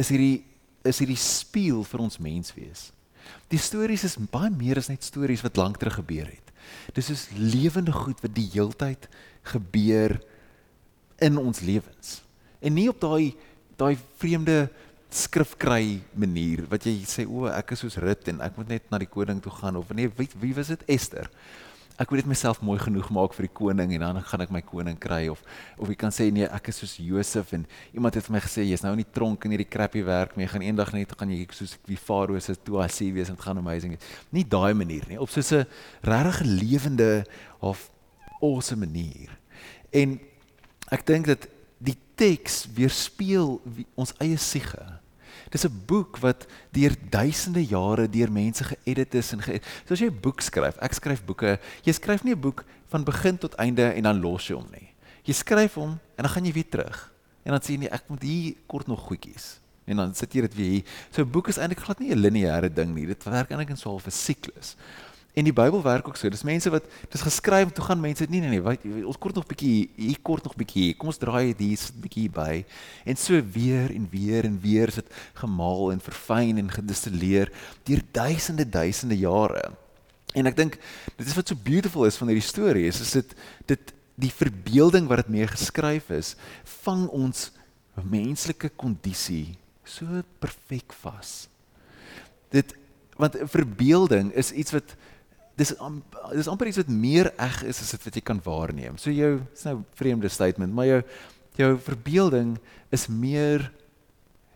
Is 0.00 0.12
hierdie 0.12 0.44
is 0.86 1.00
hierdie 1.02 1.18
spieël 1.20 1.82
vir 1.84 2.00
ons 2.00 2.20
menswees. 2.22 2.88
Die 3.52 3.60
stories 3.60 4.06
is 4.06 4.16
baie 4.32 4.48
meer 4.52 4.78
as 4.80 4.88
net 4.88 5.04
stories 5.04 5.42
wat 5.44 5.58
lank 5.60 5.76
terug 5.80 5.98
gebeur 6.00 6.30
het. 6.30 6.52
Dis 6.96 7.10
is 7.12 7.26
lewende 7.36 7.92
goed 7.92 8.20
wat 8.24 8.34
die 8.36 8.46
heeltyd 8.54 9.08
gebeur 9.52 10.16
in 11.24 11.38
ons 11.40 11.60
lewens. 11.66 12.20
En 12.62 12.76
nie 12.78 12.88
op 12.88 13.00
daai 13.02 13.34
daai 13.78 13.94
vreemde 14.18 14.66
skrifkry 15.14 16.00
manier 16.18 16.64
wat 16.68 16.84
jy 16.84 16.96
sê 17.08 17.24
o 17.24 17.46
ek 17.48 17.72
is 17.76 17.84
soos 17.84 17.96
Rut 18.02 18.26
en 18.28 18.42
ek 18.44 18.58
moet 18.58 18.72
net 18.74 18.90
na 18.92 18.98
die 19.00 19.08
koning 19.08 19.38
toe 19.40 19.52
gaan 19.54 19.78
of 19.80 19.92
nee 19.96 20.10
wie 20.18 20.28
wie 20.42 20.52
was 20.56 20.72
dit 20.74 20.82
Esther 20.98 21.30
ek 21.98 22.12
moet 22.12 22.20
net 22.22 22.30
myself 22.30 22.60
mooi 22.62 22.78
genoeg 22.78 23.08
maak 23.10 23.32
vir 23.34 23.48
die 23.48 23.54
koning 23.58 23.92
en 23.96 24.04
dan 24.04 24.20
gaan 24.22 24.44
ek 24.44 24.52
my 24.54 24.60
koning 24.62 24.98
kry 25.02 25.24
of 25.32 25.40
of 25.76 25.90
jy 25.90 25.96
kan 25.98 26.14
sê 26.14 26.28
nee, 26.30 26.46
ek 26.46 26.70
is 26.70 26.78
soos 26.78 26.94
Josef 27.02 27.50
en 27.56 27.64
iemand 27.90 28.14
het 28.14 28.26
vir 28.28 28.36
my 28.36 28.42
gesê 28.44 28.62
jy's 28.62 28.84
nou 28.84 28.92
in 28.94 29.02
die 29.02 29.12
tronk 29.16 29.44
in 29.44 29.56
hierdie 29.56 29.66
crappy 29.66 30.04
werk, 30.06 30.36
maar 30.36 30.46
jy 30.46 30.50
gaan 30.54 30.66
eendag 30.68 30.92
net 30.94 31.14
gaan 31.18 31.34
jy 31.34 31.42
soos 31.58 31.74
die 31.88 31.98
Farao 31.98 32.38
se 32.38 32.54
toe 32.54 32.78
as 32.84 33.00
jy 33.02 33.10
wees 33.16 33.32
en 33.32 33.38
dit 33.38 33.44
gaan 33.44 33.58
amazing. 33.58 33.98
Nie 34.30 34.46
daai 34.46 34.74
manier 34.78 35.08
nie, 35.10 35.18
op 35.18 35.30
so 35.30 35.42
'n 35.42 35.66
regtig 36.06 36.40
lewende 36.46 37.26
of 37.60 37.90
awesome 38.40 38.86
manier. 38.86 39.34
En 39.90 40.20
ek 40.90 41.06
dink 41.06 41.26
dat 41.26 41.48
die 41.78 41.96
teks 42.14 42.66
weerspieël 42.74 43.60
ons 43.94 44.14
eie 44.20 44.36
siege. 44.36 45.00
Dis 45.50 45.64
'n 45.64 45.82
boek 45.86 46.18
wat 46.18 46.46
deur 46.70 46.94
duisende 47.10 47.64
jare 47.64 48.08
deur 48.08 48.32
mense 48.32 48.64
geëdit 48.64 49.14
is 49.14 49.32
en 49.32 49.42
ge 49.42 49.60
So 49.86 49.94
as 49.94 50.00
jy 50.00 50.06
'n 50.06 50.20
boek 50.20 50.40
skryf, 50.40 50.76
ek 50.80 50.92
skryf 50.92 51.24
boeke, 51.24 51.58
jy 51.84 51.92
skryf 51.92 52.24
nie 52.24 52.34
'n 52.34 52.40
boek 52.40 52.64
van 52.88 53.04
begin 53.04 53.38
tot 53.38 53.54
einde 53.54 53.92
en 53.92 54.02
dan 54.02 54.20
los 54.20 54.46
jy 54.48 54.54
hom 54.54 54.68
nie. 54.70 54.94
Jy 55.24 55.34
skryf 55.34 55.74
hom 55.74 55.98
en 56.16 56.22
dan 56.24 56.28
gaan 56.28 56.44
jy 56.44 56.52
weer 56.52 56.68
terug. 56.68 57.12
En 57.44 57.52
dan 57.52 57.60
sê 57.60 57.72
jy 57.72 57.78
nee, 57.78 57.90
ek 57.90 58.08
moet 58.08 58.22
hier 58.22 58.54
kort 58.66 58.86
nog 58.86 59.00
goedjies. 59.00 59.60
En 59.86 59.96
dan 59.96 60.14
sit 60.14 60.32
jy 60.32 60.40
dit 60.40 60.54
weer 60.54 60.70
hier. 60.70 60.84
So 61.10 61.22
'n 61.22 61.30
boek 61.30 61.48
is 61.48 61.58
eintlik 61.58 61.80
glad 61.80 61.98
nie 62.00 62.12
'n 62.12 62.20
lineêre 62.20 62.72
ding 62.72 62.94
nie. 62.94 63.06
Dit 63.06 63.24
werk 63.24 63.50
eintlik 63.50 63.70
in 63.70 63.76
so 63.76 63.96
'n 63.96 64.10
siklus. 64.10 64.76
En 65.38 65.46
die 65.46 65.54
Bybel 65.54 65.82
werk 65.84 66.08
ook 66.08 66.16
so. 66.18 66.30
Dis 66.32 66.42
mense 66.42 66.70
wat 66.74 66.86
dis 67.12 67.22
geskryf, 67.22 67.70
toe 67.74 67.84
gaan 67.86 68.00
mense 68.02 68.26
nee 68.26 68.40
nee 68.42 68.56
nee, 68.56 68.62
wat 68.64 68.82
ons 69.06 69.18
kort 69.22 69.36
nog 69.38 69.46
bietjie 69.46 69.90
hier 69.94 70.18
kort 70.26 70.46
nog 70.46 70.56
bietjie. 70.58 70.96
Kom 70.98 71.12
ons 71.12 71.20
draai 71.22 71.52
dit 71.52 71.60
hier 71.62 71.84
bietjie 72.02 72.26
by. 72.34 72.64
En 73.06 73.18
so 73.18 73.38
weer 73.54 73.92
en 73.94 74.08
weer 74.10 74.48
en 74.48 74.56
weer 74.62 74.90
is 74.90 74.98
dit 74.98 75.12
gemaal 75.38 75.92
en 75.94 76.02
verfyn 76.02 76.58
en 76.58 76.72
gedistilleer 76.74 77.52
deur 77.86 78.02
duisende 78.18 78.66
duisende 78.66 79.18
jare. 79.20 79.62
En 80.34 80.50
ek 80.50 80.58
dink 80.58 80.80
dit 81.14 81.26
is 81.26 81.36
wat 81.38 81.52
so 81.52 81.62
beautiful 81.68 82.08
is 82.08 82.18
van 82.18 82.32
hierdie 82.32 82.48
storie 82.48 82.88
is 82.90 82.98
is 83.04 83.14
dit 83.20 83.36
dit 83.70 83.94
die 84.18 84.32
verbeelding 84.34 85.06
wat 85.06 85.22
dit 85.22 85.30
mee 85.30 85.46
geskryf 85.46 86.08
is, 86.10 86.32
vang 86.82 87.04
ons 87.14 87.52
menslike 88.02 88.72
kondisie 88.74 89.54
so 89.86 90.24
perfek 90.42 90.90
vas. 91.04 91.46
Dit 92.50 92.74
want 93.18 93.38
verbeelding 93.50 94.32
is 94.38 94.50
iets 94.50 94.74
wat 94.74 94.96
dis 95.58 95.74
dis 96.34 96.50
amper 96.50 96.70
iets 96.70 96.80
wat 96.80 96.90
meer 96.92 97.32
eg 97.40 97.62
is 97.66 97.80
as 97.82 97.94
dit 97.96 98.06
wat 98.06 98.18
jy 98.20 98.24
kan 98.24 98.40
waarneem. 98.44 98.98
So 99.00 99.10
jou 99.14 99.38
is 99.42 99.64
nou 99.66 99.80
vreemde 99.98 100.30
statement, 100.32 100.74
maar 100.74 100.88
jou 100.88 101.00
jou 101.58 101.72
verbeelding 101.82 102.54
is 102.94 103.08
meer 103.10 103.64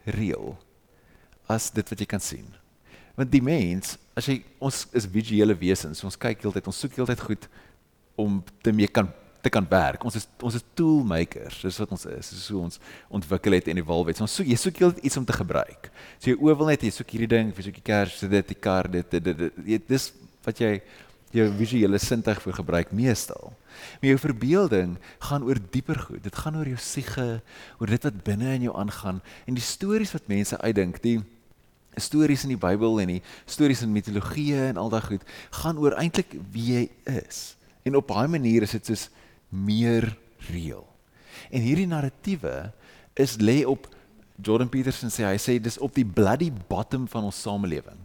reëel 0.07 0.55
as 1.51 1.71
dit 1.75 1.89
wat 1.91 2.05
jy 2.05 2.07
kan 2.09 2.23
sien. 2.23 2.47
Want 3.19 3.33
die 3.33 3.43
mens, 3.45 3.97
as 4.17 4.29
jy 4.31 4.39
ons 4.63 4.85
is 4.97 5.09
visuele 5.11 5.57
wesens, 5.59 6.05
ons 6.07 6.19
kyk 6.21 6.47
heeltyd, 6.47 6.71
ons 6.71 6.79
soek 6.85 6.95
heeltyd 7.01 7.27
goed 7.27 7.51
om 8.21 8.39
te 8.63 8.73
mee 8.75 8.89
kan 8.89 9.11
te 9.43 9.51
kan 9.51 9.67
werk. 9.67 10.05
Ons 10.07 10.21
is 10.21 10.29
ons 10.39 10.55
is 10.55 10.63
tool 10.79 11.01
makers. 11.03 11.57
Dis 11.65 11.81
wat 11.83 11.91
ons 11.97 12.05
is. 12.07 12.29
Dis 12.31 12.45
hoe 12.55 12.61
ons 12.63 12.79
ontwikkel 13.11 13.57
het 13.57 13.67
en 13.73 13.81
evolve 13.81 14.13
het. 14.13 14.21
So 14.21 14.29
ons 14.29 14.37
soek 14.39 14.47
jy 14.53 14.59
soek 14.61 14.79
heeltyd 14.79 15.09
iets 15.09 15.19
om 15.19 15.27
te 15.27 15.35
gebruik. 15.35 15.89
So 16.23 16.31
jy 16.31 16.37
oor 16.39 16.61
wil 16.61 16.71
net 16.71 16.85
jy 16.87 16.93
soek 16.95 17.11
hierdie 17.11 17.33
ding, 17.33 17.51
jy 17.51 17.67
soek 17.67 17.81
die 17.81 17.89
kers, 17.91 18.21
dit 18.23 18.53
die 18.55 18.59
kar, 18.69 18.87
dit, 18.93 19.17
dit, 19.19 19.43
dit 19.59 19.89
dis 19.91 20.13
wat 20.47 20.61
jy 20.63 20.77
jou 21.33 21.47
visuele 21.57 21.99
sintuig 22.01 22.41
vir 22.45 22.57
gebruik 22.59 22.91
meestal. 22.93 23.53
Maar 24.01 24.13
jou 24.13 24.19
verbeelding 24.21 24.97
gaan 25.29 25.45
oor 25.49 25.59
dieper 25.73 25.99
goed. 25.99 26.21
Dit 26.25 26.37
gaan 26.37 26.59
oor 26.61 26.69
jou 26.69 26.81
siege, 26.81 27.41
oor 27.81 27.93
dit 27.93 28.09
wat 28.09 28.19
binne 28.27 28.53
in 28.59 28.67
jou 28.69 28.75
aangaan 28.77 29.23
en 29.49 29.57
die 29.57 29.65
stories 29.65 30.13
wat 30.13 30.29
mense 30.29 30.59
uitdink, 30.61 31.01
die 31.05 31.21
stories 32.01 32.45
in 32.45 32.55
die 32.55 32.61
Bybel 32.61 33.01
en 33.03 33.15
die 33.17 33.23
stories 33.49 33.83
in 33.85 33.93
mitologie 33.93 34.53
en 34.69 34.81
al 34.81 34.93
daai 34.93 35.03
goed, 35.09 35.25
gaan 35.63 35.81
oor 35.81 35.97
eintlik 36.01 36.37
wie 36.53 36.69
jy 36.77 36.85
is. 37.25 37.55
En 37.85 37.97
op 37.97 38.13
daai 38.13 38.29
manier 38.33 38.65
is 38.65 38.77
dit 38.77 38.93
soos 38.93 39.09
meer 39.49 40.09
reëel. 40.49 40.85
En 41.53 41.65
hierdie 41.65 41.89
narratiewe 41.89 42.71
is 43.21 43.37
lê 43.41 43.63
op 43.69 43.89
Jordan 44.43 44.71
Peterson 44.73 45.13
sê 45.13 45.27
hy 45.27 45.37
sê 45.41 45.59
dis 45.61 45.79
op 45.85 45.93
die 45.97 46.07
bloody 46.07 46.49
bottom 46.69 47.05
van 47.11 47.29
ons 47.29 47.41
samelewing. 47.45 47.99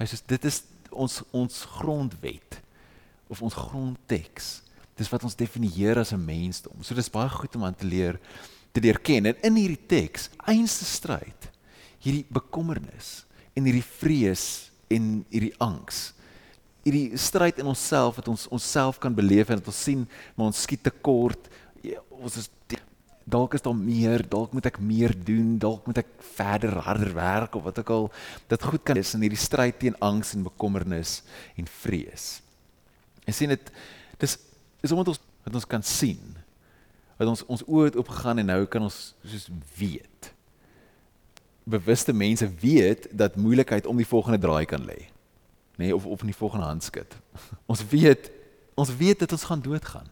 Hy 0.00 0.08
sê 0.08 0.20
dit 0.32 0.48
is 0.48 0.62
ons 0.94 1.22
ons 1.30 1.64
grondwet 1.78 2.60
of 3.28 3.42
ons 3.42 3.54
grondteks. 3.54 4.62
Dis 4.94 5.10
wat 5.10 5.24
ons 5.26 5.36
definieer 5.36 5.98
as 5.98 6.12
'n 6.12 6.24
mensdom. 6.24 6.82
So 6.82 6.94
dis 6.94 7.10
baie 7.10 7.28
goed 7.28 7.56
om 7.56 7.64
aan 7.64 7.74
te 7.74 7.86
leer 7.86 8.20
te 8.72 8.80
leer 8.80 8.98
ken 8.98 9.26
en 9.26 9.36
in 9.42 9.54
hierdie 9.54 9.86
teks 9.86 10.30
einste 10.50 10.84
stryd 10.84 11.50
hierdie 12.02 12.26
bekommernis 12.28 13.24
en 13.54 13.64
hierdie 13.64 13.86
vrees 13.86 14.70
en 14.92 15.24
hierdie 15.30 15.54
angs. 15.62 16.12
Hierdie 16.84 17.16
stryd 17.16 17.58
in 17.62 17.70
onsself 17.70 18.18
wat 18.18 18.28
ons 18.28 18.48
onsself 18.52 18.98
kan 18.98 19.14
beleef 19.14 19.48
en 19.48 19.60
dat 19.62 19.70
ons 19.70 19.82
sien 19.86 20.02
maar 20.34 20.50
ons 20.50 20.62
skiet 20.66 20.82
tekort. 20.82 21.48
Ja, 21.86 22.02
ons 22.10 22.36
is 22.36 22.50
dalk 23.24 23.54
is 23.56 23.64
daar 23.64 23.76
meer, 23.76 24.22
dalk 24.28 24.52
moet 24.52 24.66
ek 24.68 24.78
meer 24.84 25.14
doen, 25.24 25.56
dalk 25.58 25.86
moet 25.88 26.02
ek 26.02 26.10
verder 26.36 26.76
harder 26.84 27.14
werk 27.16 27.56
of 27.56 27.64
wat 27.64 27.78
ook 27.80 27.92
al. 27.94 28.08
Dit 28.52 28.66
goed 28.68 28.84
kan 28.84 29.00
is 29.00 29.14
in 29.16 29.24
hierdie 29.24 29.40
stryd 29.40 29.78
teen 29.80 29.96
angs 30.04 30.34
en 30.36 30.44
bekommernis 30.44 31.22
en 31.56 31.68
vrees. 31.80 32.42
En 33.24 33.36
sien 33.36 33.52
dit 33.54 33.72
dis 34.20 34.36
is 34.84 34.92
omdat 34.92 35.14
ons 35.14 35.22
wat 35.44 35.56
ons 35.60 35.68
kan 35.68 35.82
sien. 35.84 36.36
Wat 37.18 37.30
ons 37.30 37.44
ons 37.48 37.64
oë 37.64 37.90
het 37.90 37.98
oopgegaan 38.00 38.42
en 38.42 38.50
nou 38.52 38.60
kan 38.68 38.84
ons 38.84 39.00
soos 39.24 39.48
weet. 39.78 40.30
Bewuste 41.64 42.12
mense 42.12 42.48
weet 42.60 43.08
dat 43.12 43.40
moeilikheid 43.40 43.88
om 43.88 43.96
die 43.96 44.08
volgende 44.08 44.40
draai 44.40 44.64
kan 44.68 44.84
lê. 44.84 45.08
Nê 45.74 45.88
nee, 45.88 45.96
of 45.96 46.06
of 46.06 46.20
in 46.20 46.30
die 46.30 46.36
volgende 46.36 46.68
handskud. 46.68 47.16
Ons 47.72 47.82
weet 47.90 48.30
ons 48.74 48.90
weet 48.98 49.18
dat 49.22 49.32
ons 49.32 49.44
gaan 49.46 49.60
doodgaan. 49.62 50.08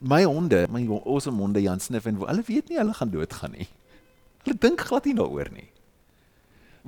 My 0.00 0.24
honde, 0.24 0.64
my 0.72 0.86
awesome 1.04 1.36
honde 1.36 1.60
Jan 1.60 1.80
Sniff 1.80 2.06
en 2.08 2.16
hulle 2.16 2.42
weet 2.46 2.70
nie 2.70 2.78
hulle 2.80 2.94
gaan 2.96 3.10
doodgaan 3.12 3.52
nie. 3.52 3.68
Hulle 4.46 4.56
dink 4.56 4.80
glad 4.88 5.04
nie 5.04 5.14
daaroor 5.18 5.50
nie. 5.52 5.68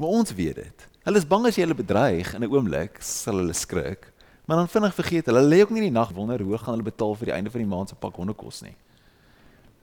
Maar 0.00 0.08
ons 0.20 0.32
weet 0.32 0.56
dit. 0.56 0.86
Hulle 1.04 1.20
is 1.20 1.26
bang 1.28 1.44
as 1.46 1.58
jy 1.58 1.66
hulle 1.66 1.76
bedreig 1.76 2.32
in 2.32 2.44
'n 2.44 2.48
oomblik 2.48 3.02
sal 3.04 3.36
hulle 3.36 3.52
skrik. 3.52 4.08
Maar 4.46 4.56
dan 4.64 4.68
vinnig 4.68 4.94
vergeet 4.94 5.26
hulle. 5.26 5.38
Hulle 5.38 5.54
lê 5.54 5.60
ook 5.60 5.70
nie 5.70 5.84
in 5.84 5.92
die 5.92 5.98
nag 5.98 6.12
wonder 6.12 6.40
hoe 6.40 6.58
gaan 6.58 6.74
hulle 6.78 6.88
betaal 6.88 7.14
vir 7.14 7.26
die 7.26 7.34
einde 7.34 7.50
van 7.50 7.60
die 7.60 7.68
maand 7.68 7.88
se 7.88 7.94
pak 7.94 8.14
hondekos 8.16 8.62
nie. 8.62 8.76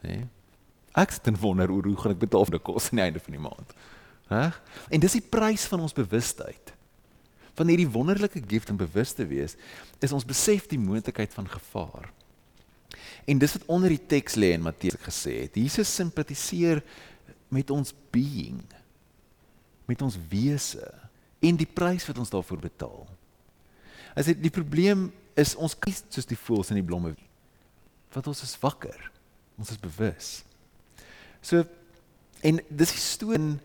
Nê? 0.01 0.25
Ek 0.95 1.11
sit 1.11 1.27
en 1.27 1.37
wonder 1.37 1.67
hoe 1.69 1.95
gaan 1.97 2.11
ek 2.11 2.19
betaal 2.19 2.45
vir 2.45 2.57
die 2.57 2.65
kos 2.65 2.89
aan 2.89 2.97
die 2.97 3.05
einde 3.05 3.19
van 3.19 3.31
die 3.31 3.41
maand. 3.41 3.73
Reg? 4.29 4.61
En 4.89 4.99
dis 4.99 5.11
die 5.11 5.21
prys 5.21 5.65
van 5.65 5.79
ons 5.79 5.93
bewustheid. 5.93 6.73
Van 7.53 7.67
hierdie 7.67 7.89
wonderlike 7.89 8.41
gift 8.47 8.69
om 8.69 8.77
bewus 8.77 9.13
te 9.13 9.25
wees, 9.27 9.55
is 9.99 10.11
ons 10.11 10.25
besef 10.25 10.67
die 10.67 10.79
moontlikheid 10.79 11.33
van 11.33 11.47
gevaar. 11.47 12.09
En 13.25 13.39
dis 13.41 13.55
wat 13.57 13.67
onder 13.67 13.93
die 13.93 14.05
teks 14.11 14.35
lê 14.39 14.53
in 14.55 14.63
Matteus 14.63 14.99
gesê 15.03 15.35
het. 15.43 15.55
Jesus 15.59 15.91
simpatiseer 15.95 16.83
met 17.49 17.69
ons 17.73 17.93
being, 18.13 18.61
met 19.89 20.01
ons 20.05 20.17
wese 20.29 20.85
en 21.39 21.57
die 21.57 21.67
prys 21.67 22.05
wat 22.09 22.19
ons 22.21 22.31
daarvoor 22.33 22.61
betaal. 22.67 23.07
As 24.15 24.29
dit 24.29 24.39
die 24.41 24.53
probleem 24.53 25.09
is 25.39 25.55
ons 25.55 25.77
kies 25.79 26.03
soos 26.11 26.27
die 26.27 26.37
voëls 26.37 26.73
in 26.73 26.81
die 26.81 26.85
blomme. 26.85 27.15
Wat 28.13 28.27
ons 28.27 28.43
is 28.43 28.57
wakker. 28.61 28.97
Ons 29.59 29.73
is 29.73 29.81
bewus. 29.81 30.31
So 31.41 31.63
en 32.45 32.61
dis 32.69 32.95
die 32.95 33.03
storie 33.03 33.57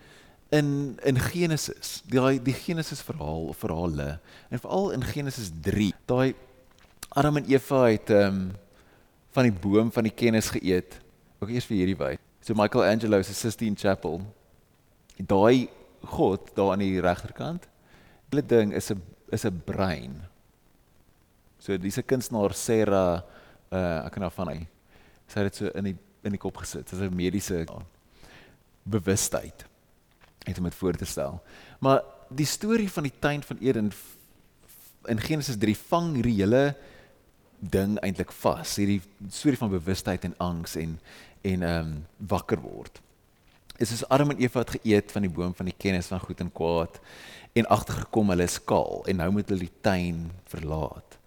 in 0.54 0.98
in 1.02 1.18
Genesis, 1.18 2.02
daai 2.10 2.38
die 2.42 2.54
Genesis 2.54 3.02
verhaal 3.02 3.48
of 3.50 3.62
verhale 3.62 4.18
en 4.50 4.60
veral 4.62 4.92
in 4.94 5.02
Genesis 5.02 5.50
3, 5.62 5.92
daai 6.06 6.34
Adam 7.14 7.40
en 7.40 7.48
Eva 7.50 7.86
het 7.88 8.10
ehm 8.10 8.28
um, 8.28 8.52
van 9.34 9.48
die 9.48 9.54
boom 9.54 9.90
van 9.92 10.06
die 10.06 10.14
kennis 10.14 10.52
geëet. 10.54 11.00
Ook 11.42 11.50
eers 11.50 11.66
vir 11.66 11.80
hierdie 11.80 11.98
wyd. 11.98 12.22
So 12.44 12.54
Michelangelo 12.54 13.22
se 13.22 13.34
Sistine 13.34 13.76
Chapel. 13.76 14.20
Daai 15.18 15.68
God 16.04 16.52
daar 16.54 16.74
aan 16.74 16.84
die 16.84 17.00
regterkant. 17.02 17.66
Hulle 18.30 18.44
ding 18.46 18.74
is 18.74 18.90
'n 18.90 19.02
is 19.32 19.44
'n 19.44 19.62
brein. 19.64 20.22
So 21.58 21.76
dis 21.76 21.98
'n 21.98 22.06
kunstenaar 22.06 22.54
Sarah 22.54 23.22
uh 23.72 24.06
ek 24.06 24.12
kan 24.12 24.22
af 24.22 24.34
van 24.34 24.48
hy. 24.48 24.66
Sy 25.26 25.40
het 25.40 25.52
dit 25.52 25.56
so 25.56 25.66
in 25.78 25.84
die 25.84 25.96
in 26.22 26.30
die 26.30 26.38
kop 26.38 26.56
gesit. 26.56 26.90
Dis 26.90 27.00
'n 27.00 27.14
mediese 27.14 27.66
bewustheid. 28.82 29.64
Het 30.44 30.58
om 30.58 30.64
dit 30.64 30.74
voor 30.74 30.92
te 30.92 31.04
stel. 31.04 31.42
Maar 31.80 32.02
die 32.28 32.46
storie 32.46 32.90
van 32.90 33.02
die 33.02 33.18
tuin 33.18 33.42
van 33.42 33.58
Eden 33.60 33.92
in 35.04 35.20
Genesis 35.20 35.56
3 35.56 35.76
vang 35.76 36.14
hierdie 36.14 36.40
hele 36.40 36.76
ding 37.70 37.96
eintlik 38.02 38.32
vas. 38.42 38.76
Hierdie 38.76 39.00
storie 39.30 39.58
van 39.58 39.72
bewustheid 39.72 40.24
en 40.24 40.36
angs 40.38 40.76
en 40.76 40.98
en 41.44 41.62
ehm 41.62 41.86
um, 41.86 41.96
wakker 42.28 42.60
word 42.60 43.04
is 43.82 43.90
soos 43.90 44.04
Adam 44.08 44.30
en 44.30 44.38
Eva 44.38 44.62
het 44.62 44.76
geëet 44.76 45.12
van 45.12 45.24
die 45.26 45.32
boom 45.32 45.54
van 45.56 45.66
die 45.66 45.74
kennis 45.76 46.10
van 46.12 46.22
goed 46.22 46.40
en 46.40 46.52
kwaad 46.54 47.00
en 47.58 47.66
agtergekom 47.74 48.30
hulle 48.30 48.46
is 48.46 48.60
kaal 48.62 49.02
en 49.10 49.18
nou 49.18 49.30
moet 49.34 49.50
hulle 49.50 49.66
die 49.66 49.80
tuin 49.82 50.28
verlaat. 50.50 51.18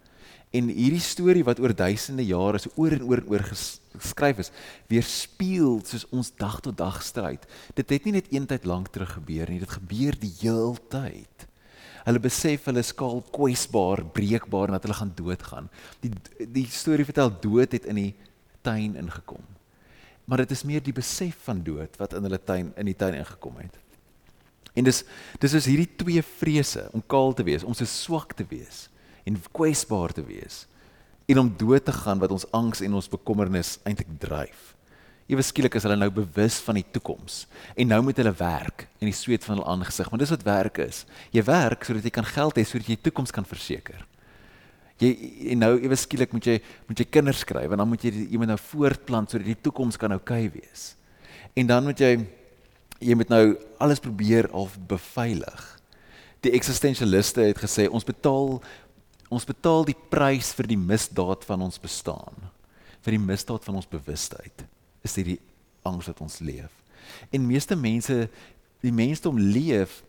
En 0.56 0.70
hierdie 0.72 1.04
storie 1.04 1.44
wat 1.48 1.60
oor 1.60 1.76
duisende 1.76 2.24
jare 2.24 2.60
so 2.64 2.72
oor 2.80 2.96
en 2.96 3.04
oor 3.04 3.20
en 3.20 3.34
oor 3.34 3.44
geskryf 3.50 4.40
is, 4.46 4.52
weerspieël 4.92 5.82
soos 5.88 6.08
ons 6.16 6.32
dag 6.40 6.62
tot 6.64 6.78
dag 6.80 7.02
stryd. 7.04 7.44
Dit 7.76 7.92
het 7.92 8.08
nie 8.08 8.16
net 8.16 8.32
eendag 8.32 8.64
lank 8.68 8.94
terug 8.96 9.18
gebeur 9.20 9.52
nie, 9.52 9.60
dit 9.64 9.76
gebeur 9.80 10.16
die 10.20 10.32
heeltyd. 10.40 11.48
Hulle 12.08 12.22
besef 12.24 12.70
hulle 12.70 12.80
is 12.80 12.94
skaal 12.94 13.20
kwesbaar, 13.36 14.06
breekbaar 14.16 14.72
en 14.72 14.78
dat 14.78 14.86
hulle 14.88 14.96
gaan 15.02 15.12
doodgaan. 15.16 15.68
Die 16.04 16.14
die 16.56 16.68
storie 16.72 17.06
vertel 17.08 17.34
dood 17.44 17.76
het 17.76 17.88
in 17.92 18.00
die 18.00 18.14
tuin 18.64 18.96
ingekom. 18.96 19.44
Maar 20.28 20.44
dit 20.44 20.56
is 20.56 20.64
meer 20.68 20.84
die 20.84 20.96
besef 20.96 21.36
van 21.48 21.60
dood 21.64 22.00
wat 22.00 22.16
in 22.16 22.24
hulle 22.28 22.40
tuin 22.40 22.72
in 22.80 22.88
die 22.88 22.96
tuin 22.96 23.20
ingekom 23.20 23.60
het. 23.60 23.76
En 24.78 24.88
dis 24.88 25.04
dis 25.42 25.58
is 25.60 25.68
hierdie 25.68 25.90
twee 26.00 26.24
vrese 26.24 26.88
om 26.96 27.04
kaal 27.04 27.36
te 27.36 27.44
wees, 27.48 27.66
om 27.68 27.76
so 27.76 27.88
swak 27.88 28.38
te 28.38 28.48
wees 28.48 28.88
en 29.28 29.40
kwesbaar 29.52 30.14
te 30.16 30.24
wees 30.24 30.64
en 31.28 31.42
om 31.44 31.52
dood 31.60 31.84
te 31.84 31.92
gaan 31.92 32.24
wat 32.24 32.32
ons 32.32 32.48
angs 32.56 32.80
en 32.86 32.96
ons 32.96 33.12
bekommernis 33.12 33.78
eintlik 33.84 34.14
dryf. 34.22 34.77
Ewe 35.28 35.44
skielik 35.44 35.76
is 35.76 35.84
hulle 35.84 35.98
nou 36.00 36.08
bewus 36.22 36.62
van 36.64 36.78
die 36.80 36.86
toekoms 36.96 37.42
en 37.76 37.90
nou 37.92 38.00
moet 38.06 38.20
hulle 38.22 38.32
werk 38.40 38.86
in 39.02 39.10
die 39.10 39.16
sweet 39.16 39.44
van 39.44 39.58
hul 39.58 39.66
aangesig, 39.74 40.08
want 40.08 40.22
dis 40.24 40.32
wat 40.32 40.46
werk 40.48 40.80
is. 40.86 41.02
Jy 41.36 41.44
werk 41.50 41.84
sodat 41.84 42.06
jy 42.08 42.14
kan 42.16 42.28
geld 42.28 42.56
hê 42.56 42.64
sodat 42.64 42.88
jy 42.88 42.96
toekoms 43.04 43.36
kan 43.36 43.48
verseker. 43.48 44.06
Jy 45.04 45.10
en 45.52 45.60
nou 45.66 45.74
ewe 45.76 45.98
skielik 46.00 46.32
moet 46.32 46.48
jy 46.48 46.56
moet 46.88 47.04
jy 47.04 47.08
kinders 47.12 47.42
skryf 47.44 47.76
en 47.76 47.84
dan 47.84 47.92
moet 47.92 48.06
jy 48.08 48.40
moet 48.40 48.54
nou 48.54 48.58
voortplant 48.70 49.36
sodat 49.36 49.50
die 49.52 49.58
toekoms 49.68 50.00
kan 50.00 50.16
oukei 50.16 50.46
okay 50.48 50.62
wees. 50.62 50.94
En 51.60 51.68
dan 51.68 51.84
moet 51.84 52.00
jy 52.00 52.14
jy 53.04 53.20
moet 53.20 53.30
nou 53.30 53.44
alles 53.84 54.00
probeer 54.02 54.48
of 54.56 54.80
beveilig. 54.88 55.68
Die 56.48 56.56
eksistensialiste 56.56 57.44
het 57.44 57.60
gesê 57.60 57.90
ons 57.92 58.08
betaal 58.08 58.62
ons 59.28 59.44
betaal 59.44 59.84
die 59.84 59.98
prys 60.08 60.54
vir 60.56 60.72
die 60.72 60.80
misdaad 60.80 61.44
van 61.44 61.68
ons 61.68 61.76
bestaan, 61.84 62.48
vir 63.04 63.18
die 63.18 63.24
misdaad 63.28 63.66
van 63.68 63.76
ons 63.84 63.90
bewustheid 63.92 64.64
is 65.02 65.16
hierdie 65.16 65.40
angs 65.88 66.08
wat 66.10 66.22
ons 66.22 66.40
leef. 66.40 66.72
En 67.32 67.46
meeste 67.48 67.76
mense 67.76 68.30
die 68.84 68.94
mensdom 68.94 69.40
leef 69.40 70.04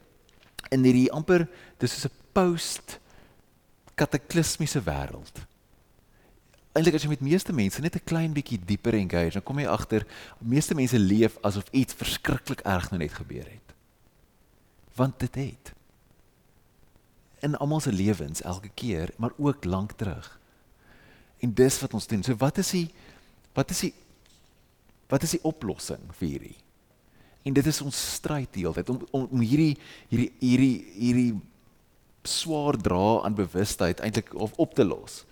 in 0.75 0.85
hierdie 0.85 1.11
amper 1.13 1.47
dis 1.79 1.93
soos 1.93 2.11
'n 2.11 2.17
post 2.33 2.99
kataklismiese 3.95 4.83
wêreld. 4.83 5.47
Eintlik 6.73 6.95
as 6.95 7.03
jy 7.03 7.09
met 7.09 7.21
meeste 7.21 7.53
mense 7.53 7.81
net 7.81 7.97
'n 7.97 8.05
klein 8.05 8.33
bietjie 8.33 8.59
dieper 8.59 8.95
engage, 8.95 9.33
dan 9.33 9.43
kom 9.43 9.59
jy 9.59 9.67
agter 9.67 10.07
meeste 10.39 10.75
mense 10.75 10.99
leef 10.99 11.39
asof 11.43 11.65
iets 11.71 11.95
verskriklik 11.95 12.61
erg 12.61 12.91
nou 12.91 12.99
net 12.99 13.13
gebeur 13.13 13.45
het. 13.45 13.75
Want 14.95 15.19
dit 15.19 15.35
het 15.35 15.73
in 17.41 17.57
almal 17.57 17.81
se 17.81 17.93
lewens 17.93 18.43
elke 18.43 18.71
keer, 18.75 19.11
maar 19.17 19.31
ook 19.37 19.65
lank 19.65 19.93
terug. 19.93 20.41
En 21.39 21.55
dis 21.55 21.81
wat 21.81 21.95
ons 21.95 22.07
doen. 22.07 22.23
So 22.23 22.37
wat 22.37 22.59
is 22.59 22.71
die 22.71 22.91
wat 23.55 23.71
is 23.71 23.81
die 23.81 23.95
Wat 25.09 25.25
is 25.25 25.37
die 25.37 25.45
oplossing 25.49 26.03
vir 26.19 26.29
hierdie? 26.29 26.57
En 27.49 27.55
dit 27.57 27.67
is 27.71 27.81
ons 27.85 28.01
stryd 28.19 28.51
die 28.53 28.65
hele 28.67 28.77
tyd 28.77 28.91
om, 28.93 29.01
om 29.11 29.29
om 29.39 29.45
hierdie 29.45 29.77
hierdie 30.11 30.33
hierdie 30.43 30.75
hierdie 30.99 31.31
swaar 32.29 32.77
dra 32.77 33.23
aan 33.25 33.39
bewustheid 33.39 34.03
eintlik 34.05 34.35
of 34.37 34.53
op 34.61 34.75
te 34.77 34.85
los. 34.85 35.23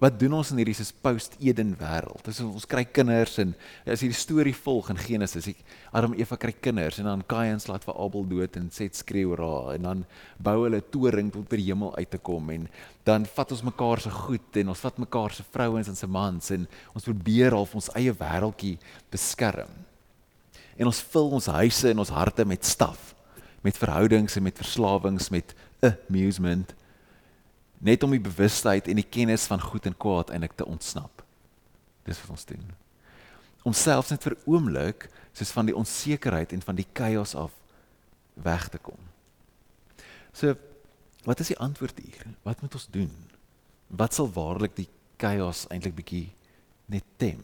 Wat 0.00 0.14
doen 0.16 0.32
ons 0.32 0.48
in 0.48 0.56
hierdie 0.56 0.72
soos 0.78 0.94
post-Eden 1.04 1.74
wêreld? 1.76 2.22
Dis 2.24 2.38
ons 2.40 2.64
kry 2.64 2.86
kinders 2.88 3.34
en 3.42 3.50
as 3.84 4.00
hierdie 4.00 4.16
storie 4.16 4.54
volg 4.56 4.88
in 4.94 4.96
Genesis, 4.96 5.50
ek 5.52 5.60
Adam 5.92 6.14
en 6.14 6.22
Eva 6.22 6.38
kry 6.40 6.54
kinders 6.56 7.02
en 7.02 7.08
dan 7.10 7.24
Kain 7.28 7.60
slaat 7.60 7.84
vir 7.84 7.98
Abel 8.00 8.24
dood 8.30 8.56
en 8.56 8.70
Set 8.72 8.96
skreeu 8.96 9.36
ra 9.36 9.74
en 9.74 9.84
dan 9.84 10.06
bou 10.40 10.56
hulle 10.62 10.80
'n 10.80 10.88
toring 10.90 11.28
tot 11.28 11.44
by 11.50 11.60
die 11.60 11.68
hemel 11.68 11.92
uit 11.98 12.10
te 12.10 12.16
kom 12.16 12.48
en 12.48 12.66
dan 13.04 13.26
vat 13.26 13.52
ons 13.52 13.62
mekaar 13.62 14.00
se 14.00 14.10
goed 14.10 14.56
en 14.56 14.68
ons 14.72 14.80
vat 14.80 14.98
mekaar 14.98 15.32
se 15.36 15.44
vrouens 15.52 15.88
en 15.88 15.96
se 15.96 16.06
mans 16.06 16.50
en 16.50 16.66
ons 16.94 17.04
probeer 17.04 17.52
half 17.52 17.74
ons 17.74 17.92
eie 17.94 18.12
wêreldjie 18.12 18.78
beskerm. 19.12 19.68
En 20.78 20.86
ons 20.86 21.02
vul 21.12 21.30
ons 21.30 21.46
huise 21.46 21.84
en 21.84 21.98
ons 21.98 22.16
harte 22.16 22.44
met 22.46 22.64
staf, 22.64 23.14
met 23.62 23.76
verhoudings 23.76 24.36
en 24.36 24.42
met 24.42 24.56
verslawings 24.56 25.28
met 25.30 25.54
amusement 25.82 26.72
net 27.80 28.04
om 28.04 28.12
die 28.12 28.22
bewustheid 28.22 28.88
en 28.88 29.00
die 29.00 29.08
kennis 29.08 29.46
van 29.48 29.62
goed 29.62 29.88
en 29.88 29.96
kwaad 29.96 30.30
eintlik 30.30 30.56
te 30.58 30.68
ontsnap. 30.68 31.22
Dis 32.04 32.20
wat 32.20 32.34
ons 32.36 32.48
doen. 32.48 32.66
Om 33.64 33.76
selfs 33.76 34.12
net 34.12 34.24
vir 34.24 34.36
oomblik 34.48 35.08
soos 35.36 35.52
van 35.56 35.68
die 35.68 35.76
onsekerheid 35.76 36.52
en 36.56 36.64
van 36.64 36.76
die 36.76 36.88
chaos 36.96 37.34
af 37.36 37.54
weg 38.40 38.68
te 38.72 38.80
kom. 38.80 39.00
So 40.32 40.56
wat 41.24 41.40
is 41.40 41.52
die 41.52 41.60
antwoord 41.60 41.98
hier? 42.00 42.28
Wat 42.44 42.60
moet 42.60 42.76
ons 42.76 42.88
doen? 42.92 43.12
Wat 43.88 44.14
sal 44.16 44.30
waarlik 44.32 44.76
die 44.78 44.88
chaos 45.20 45.66
eintlik 45.72 45.96
bietjie 45.98 46.28
net 46.88 47.04
tem? 47.20 47.40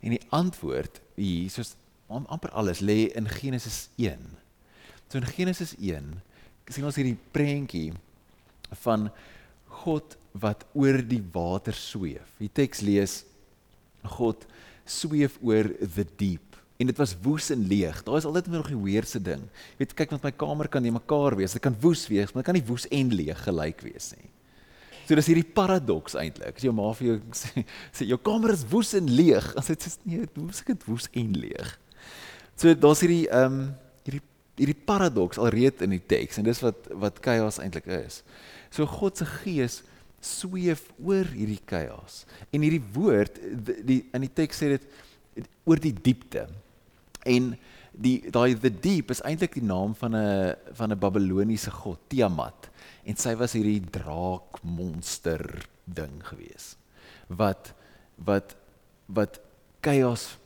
En 0.00 0.16
die 0.16 0.24
antwoord 0.32 1.00
hier 1.16 1.52
soos 1.52 1.76
om 2.10 2.26
amper 2.32 2.50
alles 2.56 2.80
lê 2.82 3.06
in 3.16 3.28
Genesis 3.28 3.88
1. 3.96 4.18
So 5.08 5.20
in 5.20 5.28
Genesis 5.28 5.76
1 5.78 6.16
sien 6.70 6.86
ons 6.86 6.98
hierdie 6.98 7.18
prentjie 7.34 7.90
van 8.84 9.08
God 9.84 10.16
wat 10.40 10.64
oor 10.78 11.00
die 11.02 11.22
water 11.32 11.74
sweef. 11.76 12.26
Die 12.38 12.50
teks 12.52 12.82
lees 12.86 13.20
God 14.16 14.46
sweef 14.88 15.36
oor 15.44 15.68
the 15.80 16.06
deep. 16.16 16.56
En 16.80 16.88
dit 16.88 16.96
was 16.96 17.12
woes 17.20 17.50
en 17.52 17.66
leeg. 17.68 17.98
Daar 18.06 18.16
is 18.16 18.24
altyd 18.24 18.46
nog 18.48 18.70
die 18.72 18.78
weirdste 18.78 19.20
ding. 19.20 19.42
Jy 19.74 19.82
weet 19.82 19.96
kyk 19.98 20.14
met 20.16 20.28
my 20.30 20.32
kamer 20.32 20.70
kan 20.72 20.84
jy 20.84 20.92
mekaar 20.94 21.36
wees. 21.36 21.52
Dit 21.56 21.64
kan 21.66 21.76
woes 21.82 22.06
wees, 22.08 22.32
maar 22.32 22.40
dit 22.40 22.48
kan 22.48 22.56
nie 22.56 22.68
woes 22.70 22.86
en 22.88 23.12
leeg 23.12 23.42
gelyk 23.44 23.84
wees 23.84 24.12
nie. 24.16 24.30
So 25.04 25.18
dis 25.18 25.26
hierdie 25.26 25.50
paradoks 25.56 26.14
eintlik. 26.14 26.56
As 26.56 26.64
jou 26.64 26.72
ma 26.76 26.88
vir 26.94 27.08
jou 27.08 27.18
sê, 27.34 27.64
sê 27.92 28.06
jou 28.08 28.16
kamer 28.22 28.54
is 28.54 28.64
woes 28.70 28.94
en 28.96 29.08
leeg, 29.10 29.48
as 29.58 29.68
dit 29.72 29.86
is 29.90 29.98
nee, 30.06 30.28
woes 30.38 30.62
ek 30.62 30.72
dit 30.72 30.88
woes 30.88 31.10
en 31.20 31.32
leeg. 31.44 31.72
So 32.54 32.72
daar's 32.78 33.02
hierdie 33.04 33.24
ehm 33.26 33.60
um, 33.60 33.64
hierdie 34.06 34.22
hierdie 34.60 34.80
paradoks 34.86 35.38
alreeds 35.40 35.82
in 35.84 35.94
die 35.94 36.02
teks 36.04 36.38
en 36.38 36.44
dis 36.44 36.58
wat 36.62 36.88
wat 37.02 37.20
chaos 37.24 37.58
eintlik 37.62 37.88
is. 37.96 38.20
So 38.70 38.86
God 38.86 39.18
se 39.18 39.26
gees 39.26 39.80
sweef 40.20 40.84
oor 41.00 41.28
hierdie 41.32 41.60
chaos. 41.66 42.24
En 42.52 42.62
hierdie 42.64 42.82
woord 42.94 43.38
die, 43.40 43.76
die 43.86 44.00
in 44.14 44.26
die 44.26 44.32
teks 44.32 44.60
sê 44.60 44.74
dit 44.76 45.46
oor 45.64 45.80
die 45.80 45.94
diepte. 45.94 46.46
En 47.28 47.54
die 47.90 48.30
daai 48.32 48.54
the 48.54 48.70
deep 48.70 49.10
is 49.10 49.22
eintlik 49.26 49.56
die 49.58 49.66
naam 49.66 49.94
van 49.98 50.14
'n 50.14 50.54
van 50.72 50.92
'n 50.92 50.98
Babiloniese 50.98 51.70
god, 51.70 51.98
Tiamat. 52.08 52.70
En 53.04 53.16
sy 53.16 53.34
was 53.34 53.52
hierdie 53.52 53.80
draak 53.80 54.62
monster 54.62 55.42
ding 55.84 56.22
gewees. 56.22 56.76
Wat 57.28 57.74
wat 58.16 58.56
wat 59.06 59.40
chaos 59.80 60.36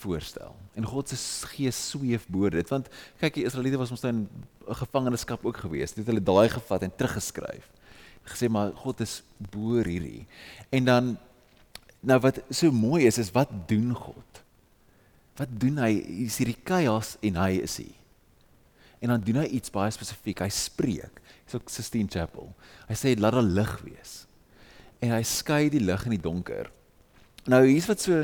voorstel. 0.00 0.54
En 0.74 0.84
God 0.86 1.08
se 1.08 1.16
gees 1.46 1.90
sweef 1.90 2.26
bo 2.28 2.48
dit 2.48 2.68
want 2.68 2.88
kyk 3.20 3.34
die 3.34 3.44
Israeliete 3.44 3.78
was 3.78 3.90
mos 3.90 4.00
dan 4.00 4.16
'n 4.16 4.44
gevangenskap 4.78 5.44
ook 5.44 5.62
gewees. 5.64 5.94
Dit 5.96 6.06
hulle 6.06 6.22
daai 6.22 6.48
gevat 6.52 6.86
en 6.86 6.94
teruggeskryf. 6.96 7.66
Gesê 8.30 8.48
maar 8.52 8.72
God 8.78 9.00
is 9.00 9.20
bo 9.50 9.80
hierdie. 9.82 10.26
En 10.70 10.84
dan 10.84 11.16
nou 12.00 12.18
wat 12.24 12.40
so 12.50 12.72
mooi 12.72 13.06
is 13.06 13.18
is 13.18 13.32
wat 13.34 13.52
doen 13.68 13.94
God? 13.96 14.42
Wat 15.40 15.48
doen 15.60 15.80
hy? 15.80 15.92
Hy's 16.24 16.40
hierdie 16.40 16.58
chaos 16.64 17.16
en 17.24 17.38
hy 17.40 17.60
is 17.64 17.78
hy. 17.80 17.88
En 19.00 19.14
dan 19.14 19.22
doen 19.24 19.40
hy 19.42 19.46
iets 19.56 19.72
baie 19.72 19.92
spesifiek. 19.94 20.42
Hy 20.44 20.50
spreek. 20.52 21.22
Hy's 21.46 21.56
ook 21.56 21.72
Sistine 21.72 22.10
Chapel. 22.12 22.50
Hy 22.88 22.96
sê 22.98 23.14
laat 23.16 23.38
daar 23.38 23.46
lig 23.46 23.72
wees. 23.86 24.14
En 25.00 25.14
hy 25.16 25.22
skei 25.24 25.70
die 25.72 25.80
lig 25.80 26.04
in 26.06 26.16
die 26.18 26.22
donker. 26.22 26.68
Nou 27.48 27.62
hier's 27.64 27.88
wat 27.88 28.04
so 28.04 28.20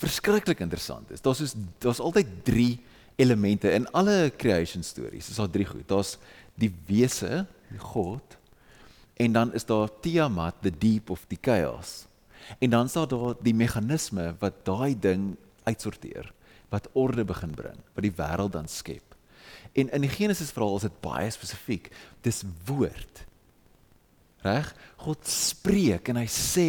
verskriklik 0.00 0.60
interessant 0.64 1.12
is. 1.12 1.22
Daar's 1.24 1.42
soos 1.42 1.54
daar's 1.82 2.00
altyd 2.00 2.32
3 2.48 2.70
elemente 3.16 3.70
in 3.72 3.88
alle 3.96 4.32
creation 4.36 4.82
stories. 4.82 5.30
Dis 5.30 5.40
al 5.40 5.50
drie 5.50 5.66
goed. 5.66 5.86
Daar's 5.88 6.16
die 6.56 6.72
wese, 6.88 7.44
die 7.68 7.80
God, 7.82 8.36
en 9.16 9.32
dan 9.32 9.52
is 9.56 9.64
daar 9.64 9.88
Tiamat, 10.00 10.60
the 10.62 10.72
deep 10.72 11.10
of 11.10 11.24
the 11.28 11.38
chaos. 11.40 12.04
En 12.58 12.70
dan 12.70 12.88
staan 12.88 13.08
daar 13.08 13.34
die 13.42 13.54
meganisme 13.54 14.34
wat 14.38 14.64
daai 14.64 14.94
ding 15.00 15.36
uitsorteer, 15.64 16.32
wat 16.68 16.88
orde 16.92 17.24
begin 17.24 17.54
bring, 17.56 17.78
wat 17.94 18.04
die 18.04 18.14
wêreld 18.16 18.52
dan 18.52 18.68
skep. 18.68 19.16
En 19.72 19.90
in 19.90 20.04
die 20.04 20.12
Genesis 20.12 20.52
verhaal 20.54 20.76
is 20.76 20.86
dit 20.86 21.00
baie 21.04 21.30
spesifiek. 21.30 21.90
Dis 22.24 22.42
woord. 22.68 23.24
Reg? 24.44 24.70
God 25.02 25.26
spreek 25.28 26.08
en 26.12 26.20
hy 26.20 26.28
sê 26.30 26.68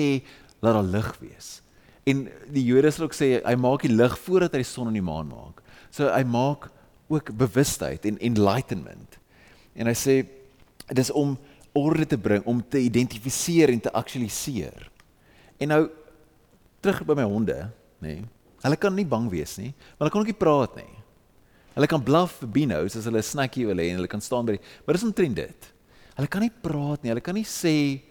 laat 0.64 0.80
daar 0.80 0.92
lig 0.96 1.12
wees. 1.22 1.50
En 2.08 2.26
die 2.52 2.64
Jode 2.68 2.92
sal 2.92 3.08
ook 3.08 3.16
sê 3.16 3.38
hy 3.44 3.56
maak 3.60 3.84
die 3.84 3.94
lig 3.94 4.16
voordat 4.26 4.56
hy 4.56 4.64
die 4.64 4.68
son 4.68 4.90
en 4.92 4.98
die 4.98 5.04
maan 5.04 5.30
maak. 5.30 5.62
So 5.90 6.10
hy 6.12 6.24
maak 6.24 6.70
ook 7.08 7.32
bewustheid 7.38 8.06
en 8.06 8.20
enlightenment. 8.20 9.20
En 9.76 9.88
hy 9.88 9.96
sê 9.96 10.16
dit 10.88 11.00
is 11.04 11.12
om 11.12 11.38
orde 11.78 12.08
te 12.10 12.18
bring, 12.18 12.44
om 12.50 12.62
te 12.70 12.82
identifiseer 12.82 13.70
en 13.70 13.80
te 13.80 13.94
aktualiseer. 13.94 14.90
En 15.62 15.72
nou 15.74 15.84
terug 16.82 17.04
by 17.08 17.18
my 17.20 17.28
honde, 17.28 17.58
nê. 18.02 18.18
Nee, 18.18 18.26
hulle 18.64 18.78
kan 18.82 18.96
nie 18.98 19.06
bang 19.06 19.28
wees 19.30 19.54
nie, 19.62 19.70
maar 19.96 20.08
hulle 20.08 20.14
kan 20.14 20.24
ook 20.24 20.32
nie 20.32 20.42
praat 20.42 20.80
nie. 20.80 20.94
Hulle 21.78 21.90
kan 21.92 22.02
blaf 22.02 22.40
vir 22.42 22.50
binos 22.56 22.96
as 22.98 23.06
hulle 23.06 23.22
'n 23.22 23.32
snackie 23.32 23.68
wil 23.68 23.78
hê 23.78 23.92
en 23.92 24.00
hulle 24.02 24.10
kan 24.10 24.22
staan 24.22 24.46
by 24.46 24.58
die 24.58 24.64
Maar 24.86 24.96
dis 24.96 25.04
omtrent 25.04 25.36
dit. 25.36 25.74
Hulle 26.16 26.28
kan 26.28 26.42
nie 26.42 26.50
praat 26.50 27.04
nie. 27.04 27.12
Hulle 27.12 27.22
kan 27.22 27.36
nie 27.36 27.46
sê 27.46 28.02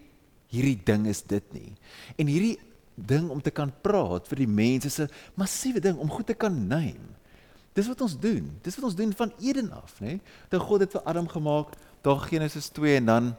hierdie 0.49 0.79
ding 0.85 1.07
is 1.07 1.23
dit 1.23 1.53
nie. 1.53 1.75
En 2.17 2.27
hierdie 2.27 2.59
ding 2.95 3.29
om 3.31 3.41
te 3.43 3.51
kan 3.51 3.73
praat 3.83 4.29
vir 4.29 4.37
die 4.37 4.47
mense 4.47 4.91
se 4.91 5.09
massiewe 5.35 5.81
ding 5.81 5.99
om 5.99 6.09
goed 6.09 6.27
te 6.27 6.35
kan 6.35 6.69
neem. 6.69 7.16
Dis 7.77 7.89
wat 7.91 8.01
ons 8.01 8.15
doen. 8.19 8.49
Dis 8.65 8.77
wat 8.79 8.89
ons 8.89 8.97
doen 8.97 9.13
van 9.13 9.33
Eden 9.45 9.69
af, 9.77 9.99
nê? 10.01 10.17
Dat 10.53 10.65
God 10.65 10.87
het 10.87 10.95
vir 10.97 11.05
Adam 11.05 11.29
gemaak, 11.29 11.75
daar 12.07 12.23
Genesis 12.25 12.71
2 12.73 13.03
en 13.03 13.13
dan 13.13 13.35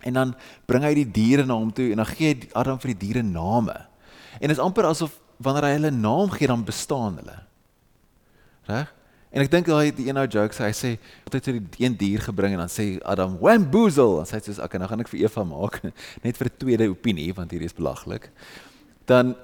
en 0.00 0.16
dan 0.16 0.30
bring 0.64 0.84
hy 0.86 0.94
die 0.96 1.10
diere 1.12 1.44
na 1.44 1.58
hom 1.60 1.68
toe 1.76 1.90
en 1.92 2.00
dan 2.00 2.08
gee 2.08 2.48
Adam 2.56 2.78
vir 2.80 2.94
die 2.94 3.00
diere 3.02 3.22
name. 3.22 3.74
En 4.40 4.48
dit 4.48 4.56
is 4.56 4.62
amper 4.62 4.88
asof 4.88 5.18
wanneer 5.44 5.66
hy 5.68 5.74
hulle 5.76 5.90
naam 5.92 6.32
gee 6.32 6.48
dan 6.48 6.64
bestaan 6.64 7.18
hulle. 7.20 7.36
Reg? 8.68 8.94
En 9.30 9.44
ek 9.44 9.50
dink 9.52 9.68
hy 9.70 9.92
die 9.94 10.08
een 10.08 10.18
ou 10.18 10.24
joke 10.26 10.56
sê 10.56 10.66
hy 10.66 10.74
sê 10.74 10.88
het 11.28 11.46
hy 11.46 11.60
die 11.60 11.84
een 11.84 11.94
dier 12.00 12.24
gebring 12.24 12.56
en 12.56 12.64
dan 12.64 12.72
sê 12.72 12.96
Adam 13.06 13.36
wamboozle 13.38 14.24
en 14.24 14.26
sê 14.26 14.40
hy 14.40 14.42
sê 14.48 14.56
okay 14.64 14.80
nou 14.80 14.88
gaan 14.90 15.04
ek 15.04 15.12
vir 15.12 15.22
Eva 15.22 15.44
maak 15.46 15.78
net 16.24 16.40
vir 16.40 16.50
'n 16.50 16.56
tweede 16.64 16.90
opinie 16.90 17.30
want 17.36 17.52
hierdie 17.54 17.70
is 17.70 17.76
belaglik. 17.76 18.32
Dan 19.06 19.36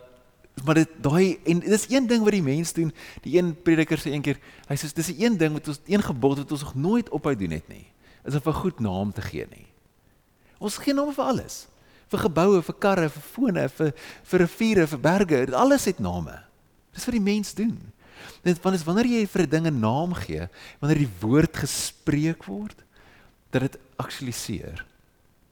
maar 0.65 0.75
dit 0.75 0.89
daai 1.03 1.39
en 1.45 1.61
dis 1.61 1.89
een 1.91 2.07
ding 2.07 2.23
wat 2.25 2.33
die 2.33 2.43
mens 2.43 2.73
doen. 2.73 2.93
Die 3.23 3.37
een 3.39 3.53
prediker 3.63 4.01
sê 4.01 4.15
eendag 4.15 4.41
hy 4.69 4.77
sê 4.77 4.89
dis 4.93 5.13
'n 5.13 5.23
een 5.23 5.37
ding 5.37 5.53
wat 5.53 5.69
ons 5.69 5.81
een 5.87 6.03
gebod 6.03 6.39
wat 6.39 6.53
ons 6.53 6.63
nog 6.63 6.75
nooit 6.75 7.09
ophou 7.09 7.37
doen 7.37 7.51
het 7.51 7.69
nie. 7.69 7.87
Is 8.25 8.35
om 8.35 8.41
'n 8.45 8.53
goed 8.53 8.81
naam 8.81 9.13
te 9.13 9.21
gee 9.21 9.47
nie. 9.51 9.67
Ons 10.59 10.79
gee 10.79 10.95
name 10.95 11.13
vir 11.13 11.25
alles. 11.25 11.67
Vir 12.09 12.19
geboue, 12.19 12.63
vir 12.63 12.75
karre, 12.75 13.09
vir 13.11 13.23
fone, 13.23 13.69
vir 13.69 13.93
vir 14.23 14.41
riviere, 14.41 14.87
vir 14.87 14.99
berge. 14.99 15.55
Alles 15.55 15.85
het 15.85 15.99
name. 15.99 16.43
Dis 16.93 17.05
wat 17.05 17.15
die 17.15 17.21
mens 17.21 17.55
doen. 17.55 17.93
Dit 18.43 18.63
want 18.63 18.77
is 18.77 18.85
wanneer 18.85 19.07
jy 19.07 19.27
vir 19.27 19.43
'n 19.43 19.51
ding 19.51 19.67
'n 19.67 19.81
naam 19.81 20.15
gee, 20.15 20.49
wanneer 20.81 20.99
die 20.99 21.15
woord 21.21 21.57
gespreek 21.57 22.45
word, 22.45 22.77
dat 23.51 23.61
dit 23.61 23.79
aktualiseer. 23.97 24.85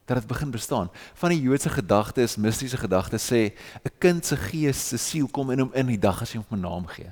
Dat 0.05 0.17
dit 0.17 0.27
begin 0.27 0.51
bestaan. 0.51 0.91
Van 1.15 1.31
die 1.31 1.41
Joodse 1.41 1.69
gedagtes, 1.69 2.37
mistiese 2.37 2.77
gedagtes 2.77 3.33
sê 3.33 3.53
'n 3.85 3.93
kind 3.99 4.27
se 4.27 4.37
gees, 4.37 4.89
se 4.89 4.97
siel 4.99 5.29
kom 5.29 5.51
in 5.51 5.59
hom 5.59 5.71
in 5.75 5.87
die 5.87 5.99
dag 5.99 6.23
as 6.23 6.33
jy 6.33 6.39
hom 6.39 6.59
'n 6.59 6.61
naam 6.61 6.87
gee. 6.87 7.11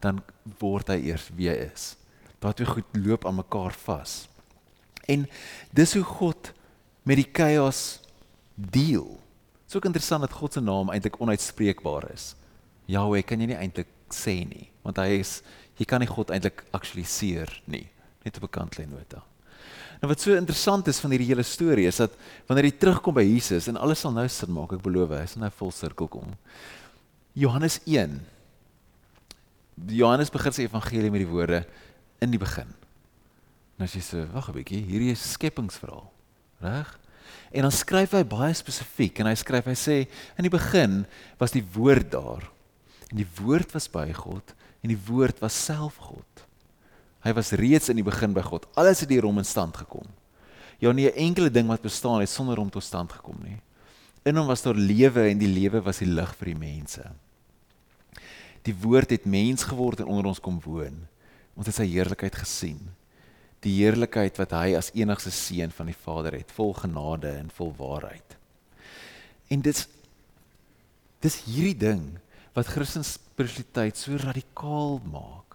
Dan 0.00 0.22
word 0.58 0.88
hy 0.88 0.96
eers 0.96 1.30
wie 1.34 1.48
hy 1.48 1.70
is. 1.72 1.96
Daardie 2.38 2.64
twee 2.64 2.74
goed 2.74 2.96
loop 2.96 3.26
aan 3.26 3.34
mekaar 3.34 3.72
vas. 3.72 4.28
En 5.06 5.28
dis 5.70 5.94
hoe 5.94 6.02
God 6.02 6.52
met 7.02 7.16
die 7.16 7.28
chaos 7.32 8.00
deel. 8.54 9.08
Dit 9.08 9.68
is 9.68 9.76
ook 9.76 9.84
interessant 9.84 10.20
dat 10.20 10.32
God 10.32 10.52
se 10.52 10.60
naam 10.60 10.90
eintlik 10.90 11.20
onuitspreekbaar 11.20 12.10
is. 12.12 12.34
Jahweh 12.90 13.22
kan 13.22 13.40
jy 13.40 13.46
nie 13.52 13.58
eintlik 13.58 13.90
sê 14.10 14.40
nie, 14.48 14.70
want 14.82 14.98
hy 14.98 15.20
is 15.20 15.40
jy 15.78 15.86
kan 15.88 16.02
nie 16.02 16.10
God 16.10 16.32
eintlik 16.34 16.64
aktualiseer 16.76 17.52
nie, 17.70 17.86
net 18.24 18.36
op 18.36 18.44
'n 18.44 18.56
kantlyn 18.58 18.90
nota. 18.90 19.22
Nou 20.00 20.08
wat 20.08 20.22
so 20.22 20.36
interessant 20.36 20.88
is 20.88 21.00
van 21.02 21.12
hierdie 21.12 21.28
hele 21.28 21.44
storie 21.44 21.86
is 21.88 22.00
dat 22.00 22.14
wanneer 22.48 22.70
hy 22.70 22.74
terugkom 22.80 23.16
by 23.18 23.24
Jesus 23.26 23.68
en 23.68 23.76
alles 23.76 24.00
sal 24.00 24.14
nou 24.16 24.26
sin 24.32 24.52
maak, 24.56 24.72
ek 24.76 24.84
beloof, 24.84 25.12
hy 25.12 25.26
sal 25.28 25.44
nou 25.44 25.50
vol 25.58 25.72
sirkel 25.76 26.08
kom. 26.08 26.30
Johannes 27.36 27.78
1. 27.84 28.16
Johannes 29.96 30.32
begin 30.32 30.56
sy 30.56 30.64
evangelie 30.66 31.12
met 31.12 31.24
die 31.24 31.30
woorde 31.30 31.64
in 32.24 32.32
die 32.32 32.40
begin. 32.40 32.68
Nou 33.76 33.88
as 33.88 33.96
jy 33.96 34.04
sê, 34.04 34.24
wag 34.32 34.48
'n 34.48 34.56
bietjie, 34.56 34.80
hierdie 34.84 35.12
is 35.12 35.32
skepingsverhaal, 35.36 36.08
reg? 36.60 36.98
En 37.52 37.62
dan 37.62 37.72
skryf 37.72 38.12
hy 38.12 38.24
baie 38.24 38.54
spesifiek 38.54 39.20
en 39.20 39.26
hy 39.26 39.34
skryf 39.34 39.66
hy 39.66 39.76
sê 39.76 39.96
in 40.36 40.44
die 40.44 40.52
begin 40.52 41.04
was 41.38 41.52
die 41.52 41.64
woord 41.74 42.10
daar 42.10 42.44
En 43.10 43.18
die 43.18 43.28
woord 43.42 43.72
was 43.74 43.88
by 43.90 44.08
God 44.14 44.54
en 44.80 44.92
die 44.92 45.02
woord 45.08 45.42
was 45.42 45.56
self 45.66 45.98
God. 46.00 46.46
Hy 47.24 47.32
was 47.36 47.52
reeds 47.52 47.90
in 47.92 48.00
die 48.00 48.06
begin 48.06 48.32
by 48.32 48.42
God. 48.42 48.66
Alles 48.80 49.02
het 49.04 49.10
deur 49.10 49.28
hom 49.28 49.40
in 49.42 49.48
stand 49.48 49.76
gekom. 49.76 50.06
Ja, 50.80 50.92
nie 50.92 51.06
'n 51.06 51.16
enkele 51.16 51.50
ding 51.50 51.68
wat 51.68 51.82
bestaan 51.82 52.20
het 52.20 52.28
sonder 52.28 52.56
hom 52.56 52.70
tot 52.70 52.82
stand 52.82 53.12
gekom 53.12 53.36
nie. 53.42 53.60
In 54.24 54.36
hom 54.36 54.46
was 54.46 54.62
daar 54.62 54.74
lewe 54.74 55.28
en 55.28 55.38
die 55.38 55.48
lewe 55.48 55.82
was 55.82 55.98
die 55.98 56.06
lig 56.06 56.34
vir 56.36 56.46
die 56.46 56.58
mense. 56.58 57.12
Die 58.62 58.74
woord 58.74 59.10
het 59.10 59.24
mens 59.24 59.64
geword 59.64 60.00
en 60.00 60.06
onder 60.06 60.26
ons 60.26 60.40
kom 60.40 60.60
woon. 60.60 61.06
Ons 61.56 61.66
het 61.66 61.74
sy 61.74 61.86
heerlikheid 61.86 62.34
gesien. 62.34 62.80
Die 63.64 63.74
heerlikheid 63.82 64.38
wat 64.40 64.52
hy 64.56 64.74
as 64.78 64.92
enigste 64.96 65.30
seun 65.30 65.70
van 65.70 65.86
die 65.86 65.96
Vader 65.96 66.32
het, 66.32 66.52
vol 66.52 66.72
genade 66.76 67.28
en 67.28 67.50
vol 67.50 67.74
waarheid. 67.76 68.36
En 69.50 69.60
dit 69.60 69.88
dis 71.20 71.36
hierdie 71.44 71.76
ding 71.76 72.04
wat 72.56 72.70
Christelike 72.70 73.08
spiritualiteit 73.08 73.98
so 73.98 74.16
radikaal 74.20 75.00
maak, 75.10 75.49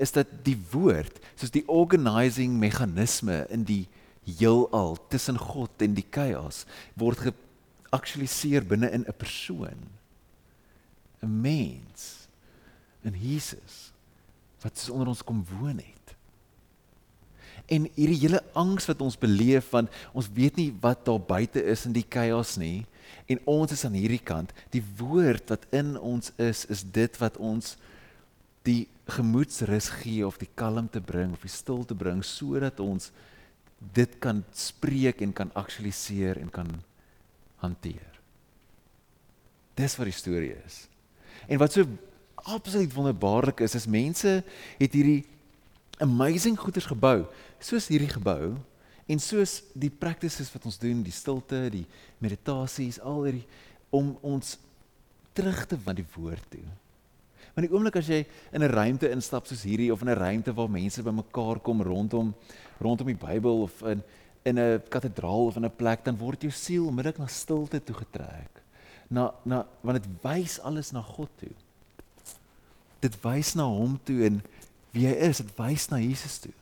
is 0.00 0.12
dat 0.14 0.30
die 0.46 0.56
woord, 0.72 1.18
soos 1.38 1.52
die 1.54 1.64
organizing 1.70 2.56
meganisme 2.58 3.44
in 3.52 3.64
die 3.68 3.84
heelal 4.24 4.96
tussen 5.12 5.38
God 5.38 5.84
en 5.84 5.96
die 5.96 6.06
chaos, 6.10 6.64
word 6.98 7.26
geaktualiseer 7.28 8.64
binne 8.64 8.90
in 8.90 9.04
'n 9.06 9.16
persoon. 9.16 9.78
'n 11.22 11.40
Mens 11.40 12.28
in 13.04 13.14
Jesus 13.14 13.92
wat 14.62 14.88
onder 14.90 15.08
ons 15.08 15.24
kom 15.24 15.44
woon 15.58 15.76
het. 15.76 16.16
En 17.66 17.88
hierdie 17.94 18.20
hele 18.20 18.42
angs 18.52 18.86
wat 18.86 19.00
ons 19.00 19.18
beleef 19.18 19.68
van 19.68 19.88
ons 20.12 20.28
weet 20.32 20.56
nie 20.56 20.72
wat 20.80 21.04
daar 21.04 21.20
buite 21.20 21.62
is 21.64 21.84
in 21.84 21.92
die 21.92 22.06
chaos 22.08 22.56
nie, 22.56 22.86
En 23.26 23.40
ons 23.48 23.72
is 23.72 23.84
aan 23.84 23.96
hierdie 23.96 24.22
kant. 24.22 24.52
Die 24.74 24.82
woord 24.98 25.48
wat 25.52 25.64
in 25.72 25.94
ons 25.98 26.32
is, 26.36 26.64
is 26.72 26.84
dit 26.84 27.18
wat 27.22 27.38
ons 27.40 27.76
die 28.64 28.86
gemoedsrus 29.12 29.90
gee 30.00 30.24
of 30.26 30.38
die 30.40 30.48
kalmte 30.56 31.02
bring 31.04 31.34
of 31.36 31.44
die 31.44 31.52
stilte 31.52 31.96
bring 31.96 32.22
sodat 32.24 32.80
ons 32.80 33.10
dit 33.94 34.16
kan 34.22 34.40
spreek 34.56 35.20
en 35.20 35.34
kan 35.36 35.50
aktualiseer 35.52 36.40
en 36.40 36.48
kan 36.52 36.70
hanteer. 37.60 38.20
Dis 39.76 39.96
wat 39.98 40.08
die 40.08 40.16
storie 40.16 40.54
is. 40.64 40.86
En 41.50 41.60
wat 41.60 41.76
so 41.76 41.84
absoluut 42.48 42.92
wonderbaarlik 42.94 43.60
is, 43.66 43.74
is 43.76 43.90
mense 43.90 44.38
het 44.78 44.96
hierdie 44.96 45.24
amazing 46.00 46.56
goeders 46.58 46.88
gebou, 46.88 47.26
soos 47.60 47.90
hierdie 47.92 48.12
gebou 48.12 48.54
En 49.04 49.20
soos 49.20 49.58
die 49.76 49.92
practices 49.92 50.48
wat 50.54 50.64
ons 50.64 50.78
doen, 50.80 51.02
die 51.04 51.12
stilte, 51.12 51.66
die 51.72 51.84
meditasies, 52.24 53.00
al 53.04 53.26
hierdie 53.26 53.44
om 53.94 54.14
ons 54.24 54.56
terug 55.36 55.60
te 55.68 55.76
van 55.84 55.98
die 55.98 56.06
woord 56.14 56.46
toe. 56.54 56.64
Want 57.54 57.68
die 57.68 57.70
oomblik 57.70 57.96
as 58.00 58.08
jy 58.10 58.24
in 58.52 58.62
'n 58.62 58.70
ruimte 58.70 59.10
instap 59.10 59.46
soos 59.46 59.62
hierdie 59.62 59.92
of 59.92 60.02
in 60.02 60.10
'n 60.10 60.18
ruimte 60.18 60.54
waar 60.54 60.70
mense 60.70 61.02
bymekaar 61.02 61.60
kom 61.60 61.82
rondom 61.82 62.34
rondom 62.80 63.06
die 63.06 63.14
Bybel 63.26 63.62
of 63.62 63.82
in 63.82 64.02
in 64.44 64.58
'n 64.58 64.82
kathedraal 64.88 65.46
of 65.46 65.56
in 65.56 65.64
'n 65.64 65.76
plek 65.76 66.04
dan 66.04 66.18
word 66.18 66.42
jou 66.42 66.50
siel 66.50 66.86
onmiddellik 66.86 67.18
na 67.18 67.26
stilte 67.26 67.84
toe 67.84 67.94
getrek. 67.94 68.62
Na 69.08 69.34
na 69.44 69.66
want 69.82 70.02
dit 70.02 70.12
wys 70.22 70.60
alles 70.60 70.92
na 70.92 71.02
God 71.02 71.30
toe. 71.38 71.54
Dit 73.00 73.22
wys 73.22 73.54
na 73.54 73.64
hom 73.64 74.00
toe 74.04 74.24
en 74.24 74.42
wie 74.90 75.06
hy 75.06 75.14
is, 75.14 75.38
dit 75.38 75.56
wys 75.56 75.88
na 75.88 75.98
Jesus 75.98 76.38
toe. 76.38 76.54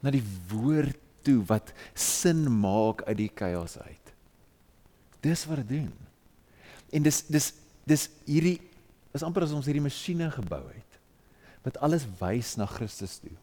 Na 0.00 0.10
die 0.10 0.24
woord 0.48 0.96
toe 1.22 1.44
wat 1.46 1.72
sin 1.94 2.46
maak 2.60 3.02
uit 3.02 3.16
die 3.16 3.30
chaos 3.34 3.78
uit. 3.78 4.12
Dis 5.20 5.44
wat 5.44 5.56
dit 5.56 5.68
doen. 5.68 5.92
En 6.90 7.02
dis 7.02 7.22
dis 7.26 7.52
dis 7.84 8.08
hierdie 8.24 8.60
is 9.16 9.24
amper 9.26 9.46
as 9.46 9.54
ons 9.56 9.66
hierdie 9.68 9.84
masjiene 9.84 10.30
gebou 10.34 10.64
het 10.68 10.96
wat 11.66 11.80
alles 11.82 12.04
wys 12.20 12.54
na 12.54 12.66
Christus 12.70 13.16
toe. 13.18 13.34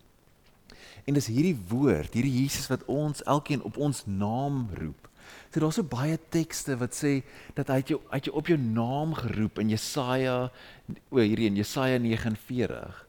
En 1.03 1.17
dis 1.17 1.27
hierdie 1.27 1.57
woord, 1.67 2.13
hierdie 2.15 2.37
Jesus 2.39 2.69
wat 2.71 2.85
ons 2.87 3.19
elkeen 3.27 3.63
op 3.67 3.75
ons 3.75 4.05
naam 4.07 4.69
roep. 4.79 5.09
So 5.51 5.59
daar's 5.59 5.77
so 5.77 5.87
baie 5.87 6.15
tekste 6.31 6.77
wat 6.79 6.95
sê 6.95 7.17
dat 7.57 7.69
hy 7.71 7.81
jou 7.91 7.99
uit 8.09 8.29
jou 8.29 8.35
op 8.39 8.47
jou 8.49 8.57
naam 8.57 9.13
geroep 9.17 9.59
in 9.59 9.73
Jesaja 9.73 10.37
o 11.11 11.19
hierdie 11.19 11.49
in 11.51 11.59
Jesaja 11.59 11.99
49. 12.01 13.03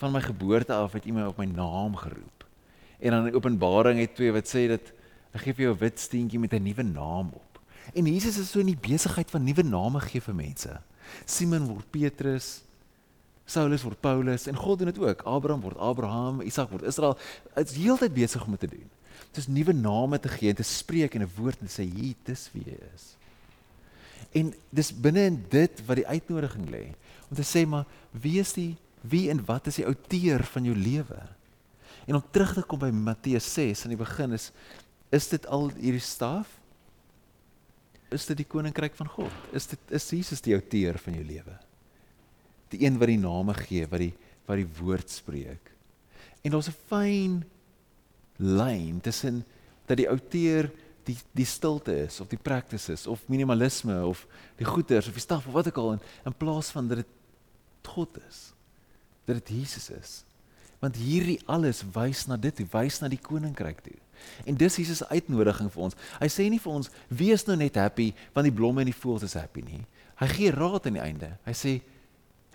Van 0.00 0.14
my 0.14 0.22
geboorte 0.24 0.76
af 0.76 0.94
het 0.96 1.08
my 1.08 1.26
op 1.28 1.40
my 1.40 1.48
naam 1.48 1.96
geroep. 1.96 2.44
En 3.00 3.16
dan 3.16 3.30
in 3.30 3.34
Openbaring 3.34 4.00
het 4.00 4.14
twee 4.14 4.32
wat 4.36 4.48
sê 4.48 4.68
dat 4.68 4.92
hy 5.32 5.44
gee 5.46 5.56
vir 5.56 5.64
jou 5.64 5.74
'n 5.74 5.80
wit 5.80 5.98
steentjie 5.98 6.38
met 6.38 6.52
'n 6.52 6.62
nuwe 6.62 6.82
naam 6.82 7.32
op. 7.32 7.60
En 7.94 8.06
Jesus 8.06 8.38
is 8.38 8.50
so 8.50 8.60
in 8.60 8.66
die 8.66 8.76
besigheid 8.88 9.30
van 9.30 9.44
nuwe 9.44 9.62
name 9.62 10.00
gee 10.00 10.20
vir 10.20 10.34
mense. 10.34 10.80
Simon 11.24 11.66
word 11.68 11.86
Petrus, 11.90 12.60
Saulus 13.50 13.82
word 13.82 13.98
Paulus 14.00 14.46
en 14.46 14.56
God 14.56 14.78
doen 14.78 14.92
dit 14.92 14.98
ook. 15.02 15.22
Abraham 15.26 15.62
word 15.64 15.78
Abraham, 15.78 16.42
Isak 16.46 16.70
word 16.70 16.86
Israel. 16.86 17.16
Is 17.58 17.74
heeltyd 17.74 18.14
besig 18.14 18.44
om 18.44 18.54
dit 18.54 18.66
te 18.66 18.74
doen. 18.76 18.90
Dis 19.34 19.48
nuwe 19.50 19.74
name 19.74 20.18
te 20.22 20.30
gee 20.30 20.52
en 20.52 20.58
te 20.58 20.66
spreek 20.66 21.14
en 21.14 21.22
'n 21.22 21.32
woord 21.36 21.60
en 21.60 21.68
sê 21.68 21.82
hier 21.82 22.14
dis 22.24 22.50
wie 22.52 22.64
jy 22.64 22.78
is. 22.94 23.16
En 24.32 24.54
dis 24.70 24.92
binne 24.92 25.24
in 25.26 25.44
dit 25.50 25.82
wat 25.86 25.96
die 25.96 26.06
uitnodiging 26.06 26.70
lê 26.70 26.94
om 27.30 27.36
te 27.36 27.42
sê 27.42 27.66
maar 27.66 27.86
wie 28.10 28.38
is 28.40 28.52
die 28.52 28.76
wie 29.02 29.30
en 29.30 29.44
wat 29.46 29.66
is 29.66 29.80
die 29.80 29.86
outeur 29.86 30.44
van 30.44 30.64
jou 30.64 30.76
lewe? 30.76 31.20
En 32.06 32.14
om 32.14 32.24
terug 32.30 32.54
te 32.54 32.62
kom 32.62 32.78
by 32.78 32.90
Matteus 32.90 33.54
6 33.54 33.84
aan 33.84 33.94
die 33.94 34.04
begin 34.04 34.32
is 34.32 34.52
is 35.10 35.28
dit 35.28 35.46
al 35.46 35.70
hierdie 35.74 36.00
staf? 36.00 36.59
Is 38.10 38.26
dit 38.26 38.40
die 38.42 38.48
koninkryk 38.48 38.96
van 38.98 39.08
God? 39.08 39.34
Is 39.54 39.68
dit 39.70 39.94
is 39.94 40.08
Jesus 40.10 40.42
die 40.42 40.54
outeur 40.56 40.98
van 40.98 41.14
jou 41.14 41.24
lewe? 41.24 41.56
Die 42.70 42.82
een 42.84 42.98
wat 42.98 43.10
die 43.10 43.20
name 43.20 43.54
gee, 43.54 43.86
wat 43.90 44.02
die 44.02 44.12
wat 44.50 44.58
die 44.58 44.70
woord 44.80 45.10
spreek. 45.10 45.70
En 46.42 46.50
daar's 46.50 46.68
'n 46.68 46.80
fyn 46.90 47.44
lyn 48.38 49.00
tussen 49.00 49.44
dat 49.86 49.96
die 49.96 50.08
outeur 50.08 50.70
die 51.04 51.16
die 51.32 51.46
stilte 51.46 51.94
is 52.06 52.20
of 52.20 52.28
die 52.28 52.38
practices 52.38 53.06
of 53.06 53.28
minimalisme 53.28 54.04
of 54.04 54.26
die 54.56 54.66
goeders 54.66 55.06
of 55.06 55.12
die 55.12 55.22
staf 55.22 55.46
of 55.46 55.52
wat 55.52 55.68
ook 55.68 55.76
al 55.76 55.92
in 55.92 56.02
in 56.24 56.34
plaas 56.34 56.70
van 56.70 56.88
dat 56.88 56.96
dit 56.96 57.12
God 57.84 58.18
is. 58.28 58.52
Dat 59.24 59.36
dit 59.36 59.48
Jesus 59.48 59.90
is 59.90 60.24
Want 60.80 60.96
hierdie 60.96 61.38
alles 61.50 61.82
wys 61.94 62.24
na 62.28 62.38
dit, 62.40 62.62
wys 62.72 63.00
na 63.02 63.10
die 63.12 63.20
koninkryk 63.20 63.82
toe. 63.84 63.96
En 64.48 64.56
dis 64.56 64.76
Jesus 64.80 65.02
uitnodiging 65.08 65.70
vir 65.72 65.86
ons. 65.88 65.96
Hy 66.20 66.28
sê 66.32 66.46
nie 66.52 66.60
vir 66.60 66.72
ons 66.72 66.90
wees 67.08 67.44
nou 67.48 67.56
net 67.60 67.78
happy 67.80 68.10
want 68.34 68.48
die 68.48 68.54
blomme 68.54 68.84
en 68.84 68.90
die 68.90 68.96
voëls 68.96 69.26
is 69.28 69.36
happy 69.38 69.64
nie. 69.64 69.82
Hy 70.20 70.28
gee 70.34 70.52
raad 70.52 70.88
aan 70.88 70.98
die 70.98 71.04
einde. 71.04 71.30
Hy 71.46 71.54
sê 71.56 71.74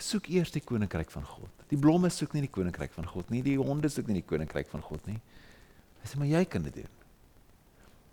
soek 0.02 0.30
eers 0.34 0.54
die 0.54 0.64
koninkryk 0.64 1.14
van 1.14 1.26
God. 1.26 1.52
Die 1.72 1.80
blomme 1.82 2.12
soek 2.14 2.36
nie 2.36 2.46
die 2.46 2.54
koninkryk 2.54 2.94
van 2.94 3.08
God 3.10 3.32
nie, 3.34 3.42
die 3.46 3.58
honde 3.58 3.90
soek 3.90 4.10
nie 4.10 4.20
die 4.20 4.28
koninkryk 4.28 4.70
van 4.74 4.84
God 4.86 5.06
nie. 5.10 5.18
Hy 6.02 6.10
sê 6.10 6.20
maar 6.22 6.30
jy 6.30 6.44
kan 6.50 6.66
dit 6.68 6.82
doen. 6.82 6.92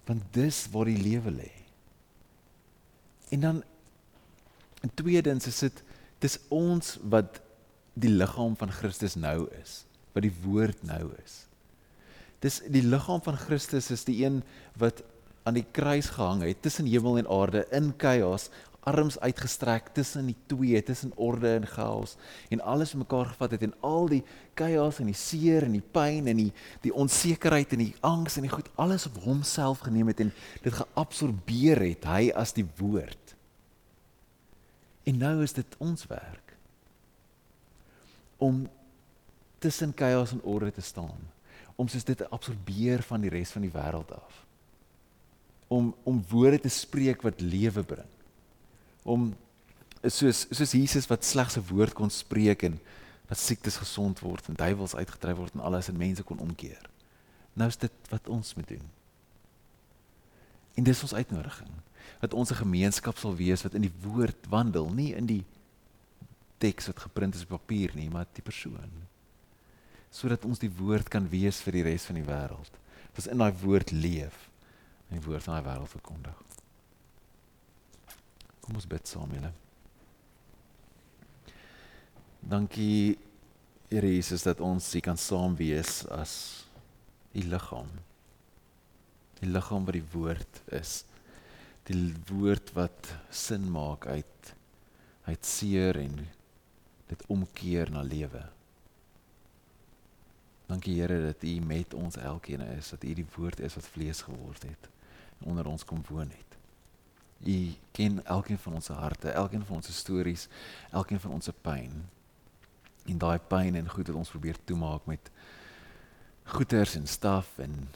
Want 0.08 0.28
dis 0.34 0.64
waar 0.72 0.88
die 0.88 1.00
lewe 1.00 1.34
lê. 1.34 1.50
En 3.32 3.44
dan 3.44 3.62
in 4.82 4.94
tweedens 4.98 5.46
is 5.48 5.60
dit 5.64 5.82
dis 6.22 6.38
ons 6.52 6.96
wat 7.12 7.40
die 7.98 8.10
liggaam 8.10 8.54
van 8.56 8.72
Christus 8.72 9.14
nou 9.20 9.46
is, 9.60 9.82
wat 10.12 10.26
die 10.26 10.34
woord 10.44 10.82
nou 10.86 11.06
is. 11.24 11.46
Dis 12.42 12.60
die 12.74 12.82
liggaam 12.82 13.22
van 13.22 13.38
Christus 13.38 13.90
is 13.94 14.04
die 14.04 14.24
een 14.24 14.42
wat 14.78 15.02
aan 15.42 15.58
die 15.58 15.66
kruis 15.74 16.12
gehang 16.14 16.42
het 16.46 16.62
tussen 16.62 16.86
hemel 16.86 17.18
en 17.18 17.30
aarde 17.30 17.66
in 17.74 17.92
chaos 17.98 18.50
arms 18.82 19.18
uitgestrek 19.22 19.92
tussen 19.94 20.26
die 20.26 20.36
twee 20.50 20.82
tussen 20.82 21.12
orde 21.14 21.54
en 21.54 21.66
chaos 21.66 22.16
en 22.50 22.60
alles 22.60 22.94
mekaar 22.98 23.28
gevat 23.30 23.54
het 23.54 23.62
en 23.62 23.74
al 23.80 24.08
die 24.10 24.22
chaos 24.58 24.98
en 24.98 25.10
die 25.10 25.18
seer 25.18 25.66
en 25.66 25.76
die 25.76 25.84
pyn 25.94 26.26
en 26.30 26.40
die 26.42 26.50
die 26.82 26.94
onsekerheid 26.94 27.76
en 27.76 27.84
die 27.84 27.94
angs 28.00 28.36
en 28.36 28.46
die 28.48 28.54
goed 28.54 28.70
alles 28.82 29.06
op 29.06 29.20
homself 29.22 29.84
geneem 29.86 30.10
het 30.10 30.24
en 30.24 30.32
dit 30.64 30.74
geabsorbeer 30.74 31.82
het 31.86 32.10
hy 32.10 32.24
as 32.34 32.54
die 32.58 32.66
woord 32.80 33.36
en 35.06 35.18
nou 35.22 35.36
is 35.46 35.54
dit 35.54 35.78
ons 35.82 36.06
werk 36.10 36.56
om 38.42 38.64
tussen 39.62 39.94
chaos 39.96 40.34
en 40.34 40.42
orde 40.42 40.72
te 40.74 40.84
staan 40.84 41.20
om 41.80 41.88
soos 41.88 42.04
dit 42.04 42.18
te 42.18 42.28
absorbeer 42.28 43.02
van 43.06 43.22
die 43.22 43.30
res 43.32 43.52
van 43.54 43.64
die 43.64 43.72
wêreld 43.72 44.10
af. 44.14 44.42
Om 45.72 45.94
om 46.04 46.20
woorde 46.28 46.60
te 46.60 46.72
spreek 46.72 47.22
wat 47.24 47.40
lewe 47.40 47.82
bring. 47.82 48.10
Om 49.02 49.30
soos 50.02 50.46
soos 50.50 50.74
Jesus 50.76 51.08
wat 51.10 51.24
slegs 51.24 51.56
'n 51.56 51.66
woord 51.70 51.92
kon 51.92 52.10
spreek 52.10 52.62
en 52.62 52.80
dat 53.26 53.38
siektes 53.38 53.76
gesond 53.76 54.20
word 54.20 54.48
en 54.48 54.54
duiwels 54.54 54.94
uitgedryf 54.94 55.36
word 55.36 55.54
en 55.54 55.60
alles 55.60 55.88
en 55.88 55.96
mense 55.96 56.22
kon 56.22 56.38
omkeer. 56.38 56.90
Nou 57.52 57.68
is 57.68 57.76
dit 57.76 57.92
wat 58.10 58.28
ons 58.28 58.54
moet 58.54 58.68
doen. 58.68 58.90
En 60.74 60.84
dis 60.84 61.02
ons 61.02 61.14
uitnodiging 61.14 61.70
dat 62.20 62.34
ons 62.34 62.50
'n 62.50 62.54
gemeenskap 62.64 63.18
sal 63.18 63.34
wees 63.36 63.62
wat 63.62 63.74
in 63.74 63.80
die 63.80 63.94
woord 64.02 64.46
wandel, 64.48 64.92
nie 64.92 65.14
in 65.14 65.26
die 65.26 65.44
teks 66.58 66.86
wat 66.86 66.98
geprint 66.98 67.34
is 67.34 67.42
op 67.42 67.48
papier 67.48 67.90
nie, 67.94 68.10
maar 68.10 68.26
die 68.32 68.42
persoon 68.42 69.02
sodat 70.12 70.44
ons 70.44 70.60
die 70.60 70.70
woord 70.76 71.08
kan 71.12 71.26
wees 71.32 71.60
vir 71.64 71.78
die 71.78 71.84
res 71.88 72.06
van 72.08 72.20
die 72.20 72.26
wêreld. 72.26 72.78
Ons 73.16 73.28
in 73.32 73.40
daai 73.40 73.52
woord 73.62 73.92
leef 73.96 74.36
en 75.08 75.18
die 75.18 75.24
woord 75.24 75.44
van 75.46 75.58
daai 75.58 75.68
wêreld 75.70 75.92
verkondig. 75.92 76.38
Kom 78.62 78.78
ons 78.78 78.88
bid 78.88 79.08
saam, 79.08 79.32
julle. 79.34 79.52
Dankie 82.42 83.18
Here 83.92 84.08
Jesus 84.08 84.46
dat 84.46 84.60
ons 84.64 84.86
hier 84.94 85.04
kan 85.04 85.18
saam 85.20 85.52
wees 85.58 86.06
as 86.08 86.30
u 87.36 87.42
liggaam. 87.44 87.90
Die 89.42 89.50
liggaam 89.50 89.84
wat 89.84 89.98
die 89.98 90.06
woord 90.14 90.60
is. 90.72 91.02
Die 91.90 91.98
woord 92.30 92.72
wat 92.78 93.10
sin 93.28 93.68
maak 93.74 94.08
uit 94.08 94.54
uit 95.28 95.44
seer 95.46 96.00
en 96.00 96.16
dit 97.12 97.20
omkeer 97.30 97.92
na 97.92 98.00
lewe. 98.02 98.40
Dankie 100.72 101.00
Here 101.00 101.18
dat 101.20 101.42
U 101.44 101.60
met 101.60 101.94
ons 101.94 102.16
elkeen 102.16 102.60
is, 102.60 102.88
dat 102.88 103.04
U 103.04 103.14
die 103.14 103.26
woord 103.34 103.60
is 103.60 103.74
wat 103.74 103.88
vlees 103.92 104.22
geword 104.24 104.62
het 104.62 104.88
en 105.38 105.50
onder 105.52 105.66
ons 105.66 105.84
kom 105.84 106.00
woon 106.08 106.30
het. 106.32 106.56
U 107.44 107.74
ken 107.92 108.24
elkeen 108.24 108.58
van 108.58 108.78
ons 108.78 108.88
harte, 108.88 109.28
elkeen 109.30 109.64
van 109.68 109.76
ons 109.76 109.92
stories, 109.96 110.46
elkeen 110.90 111.20
van 111.20 111.34
ons 111.36 111.50
pyn. 111.60 111.92
En 113.04 113.18
daai 113.18 113.38
pyn 113.52 113.76
en 113.76 113.90
goed 113.90 114.08
wat 114.08 114.16
ons 114.16 114.32
probeer 114.32 114.56
toemaak 114.64 115.04
met 115.10 115.30
goeders 116.54 116.96
en 116.96 117.06
staf 117.06 117.58
en 117.58 117.88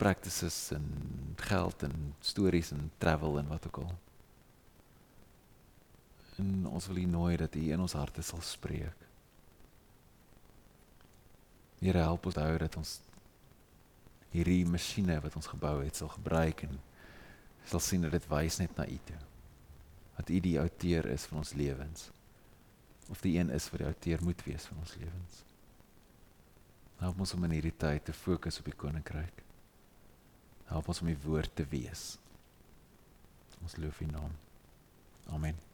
practices 0.00 0.70
en 0.72 0.86
geld 1.36 1.82
en 1.82 2.14
stories 2.20 2.70
en 2.72 2.90
travel 2.98 3.38
en 3.38 3.52
wat 3.52 3.66
ook 3.66 3.82
al. 3.84 3.94
En 6.36 6.66
ons 6.66 6.86
wil 6.86 7.04
U 7.04 7.04
nooi 7.04 7.36
dat 7.36 7.54
U 7.54 7.70
in 7.72 7.80
ons 7.80 8.00
harte 8.00 8.22
sal 8.22 8.40
spreek. 8.40 9.03
Here 11.84 12.00
help 12.00 12.30
ons 12.30 12.40
hou 12.40 12.52
dat 12.62 12.78
ons 12.80 12.96
hierdie 14.32 14.64
masjiene 14.66 15.18
wat 15.20 15.34
ons 15.36 15.50
gebou 15.52 15.76
het 15.82 16.00
sal 16.00 16.08
gebruik 16.14 16.64
en 16.64 16.78
sal 17.68 17.82
sien 17.84 18.06
dat 18.06 18.14
dit 18.16 18.28
wys 18.30 18.56
net 18.62 18.72
na 18.78 18.86
U 18.88 18.96
toe. 19.10 19.20
Dat 20.16 20.30
U 20.32 20.40
die 20.46 20.56
outeur 20.60 21.10
is 21.12 21.26
van 21.28 21.42
ons 21.42 21.52
lewens. 21.58 22.08
Of 23.12 23.20
die 23.20 23.36
een 23.36 23.52
is 23.52 23.68
wat 23.68 23.84
die 23.84 23.90
outeur 23.90 24.24
moet 24.24 24.46
wees 24.48 24.64
van 24.70 24.80
ons 24.80 24.96
lewens. 24.96 25.42
Help 27.02 27.20
ons 27.20 27.34
om 27.36 27.44
in 27.44 27.58
hierdie 27.58 27.76
tyd 27.76 28.08
te 28.08 28.16
fokus 28.16 28.62
op 28.62 28.70
die 28.70 28.78
koninkryk. 28.80 29.44
Help 30.72 30.88
ons 30.88 31.04
om 31.04 31.12
die 31.12 31.20
woord 31.26 31.52
te 31.52 31.68
wees. 31.68 32.14
Ons 33.60 33.76
loof 33.76 34.00
U 34.00 34.08
naam. 34.08 34.32
Amen. 35.36 35.73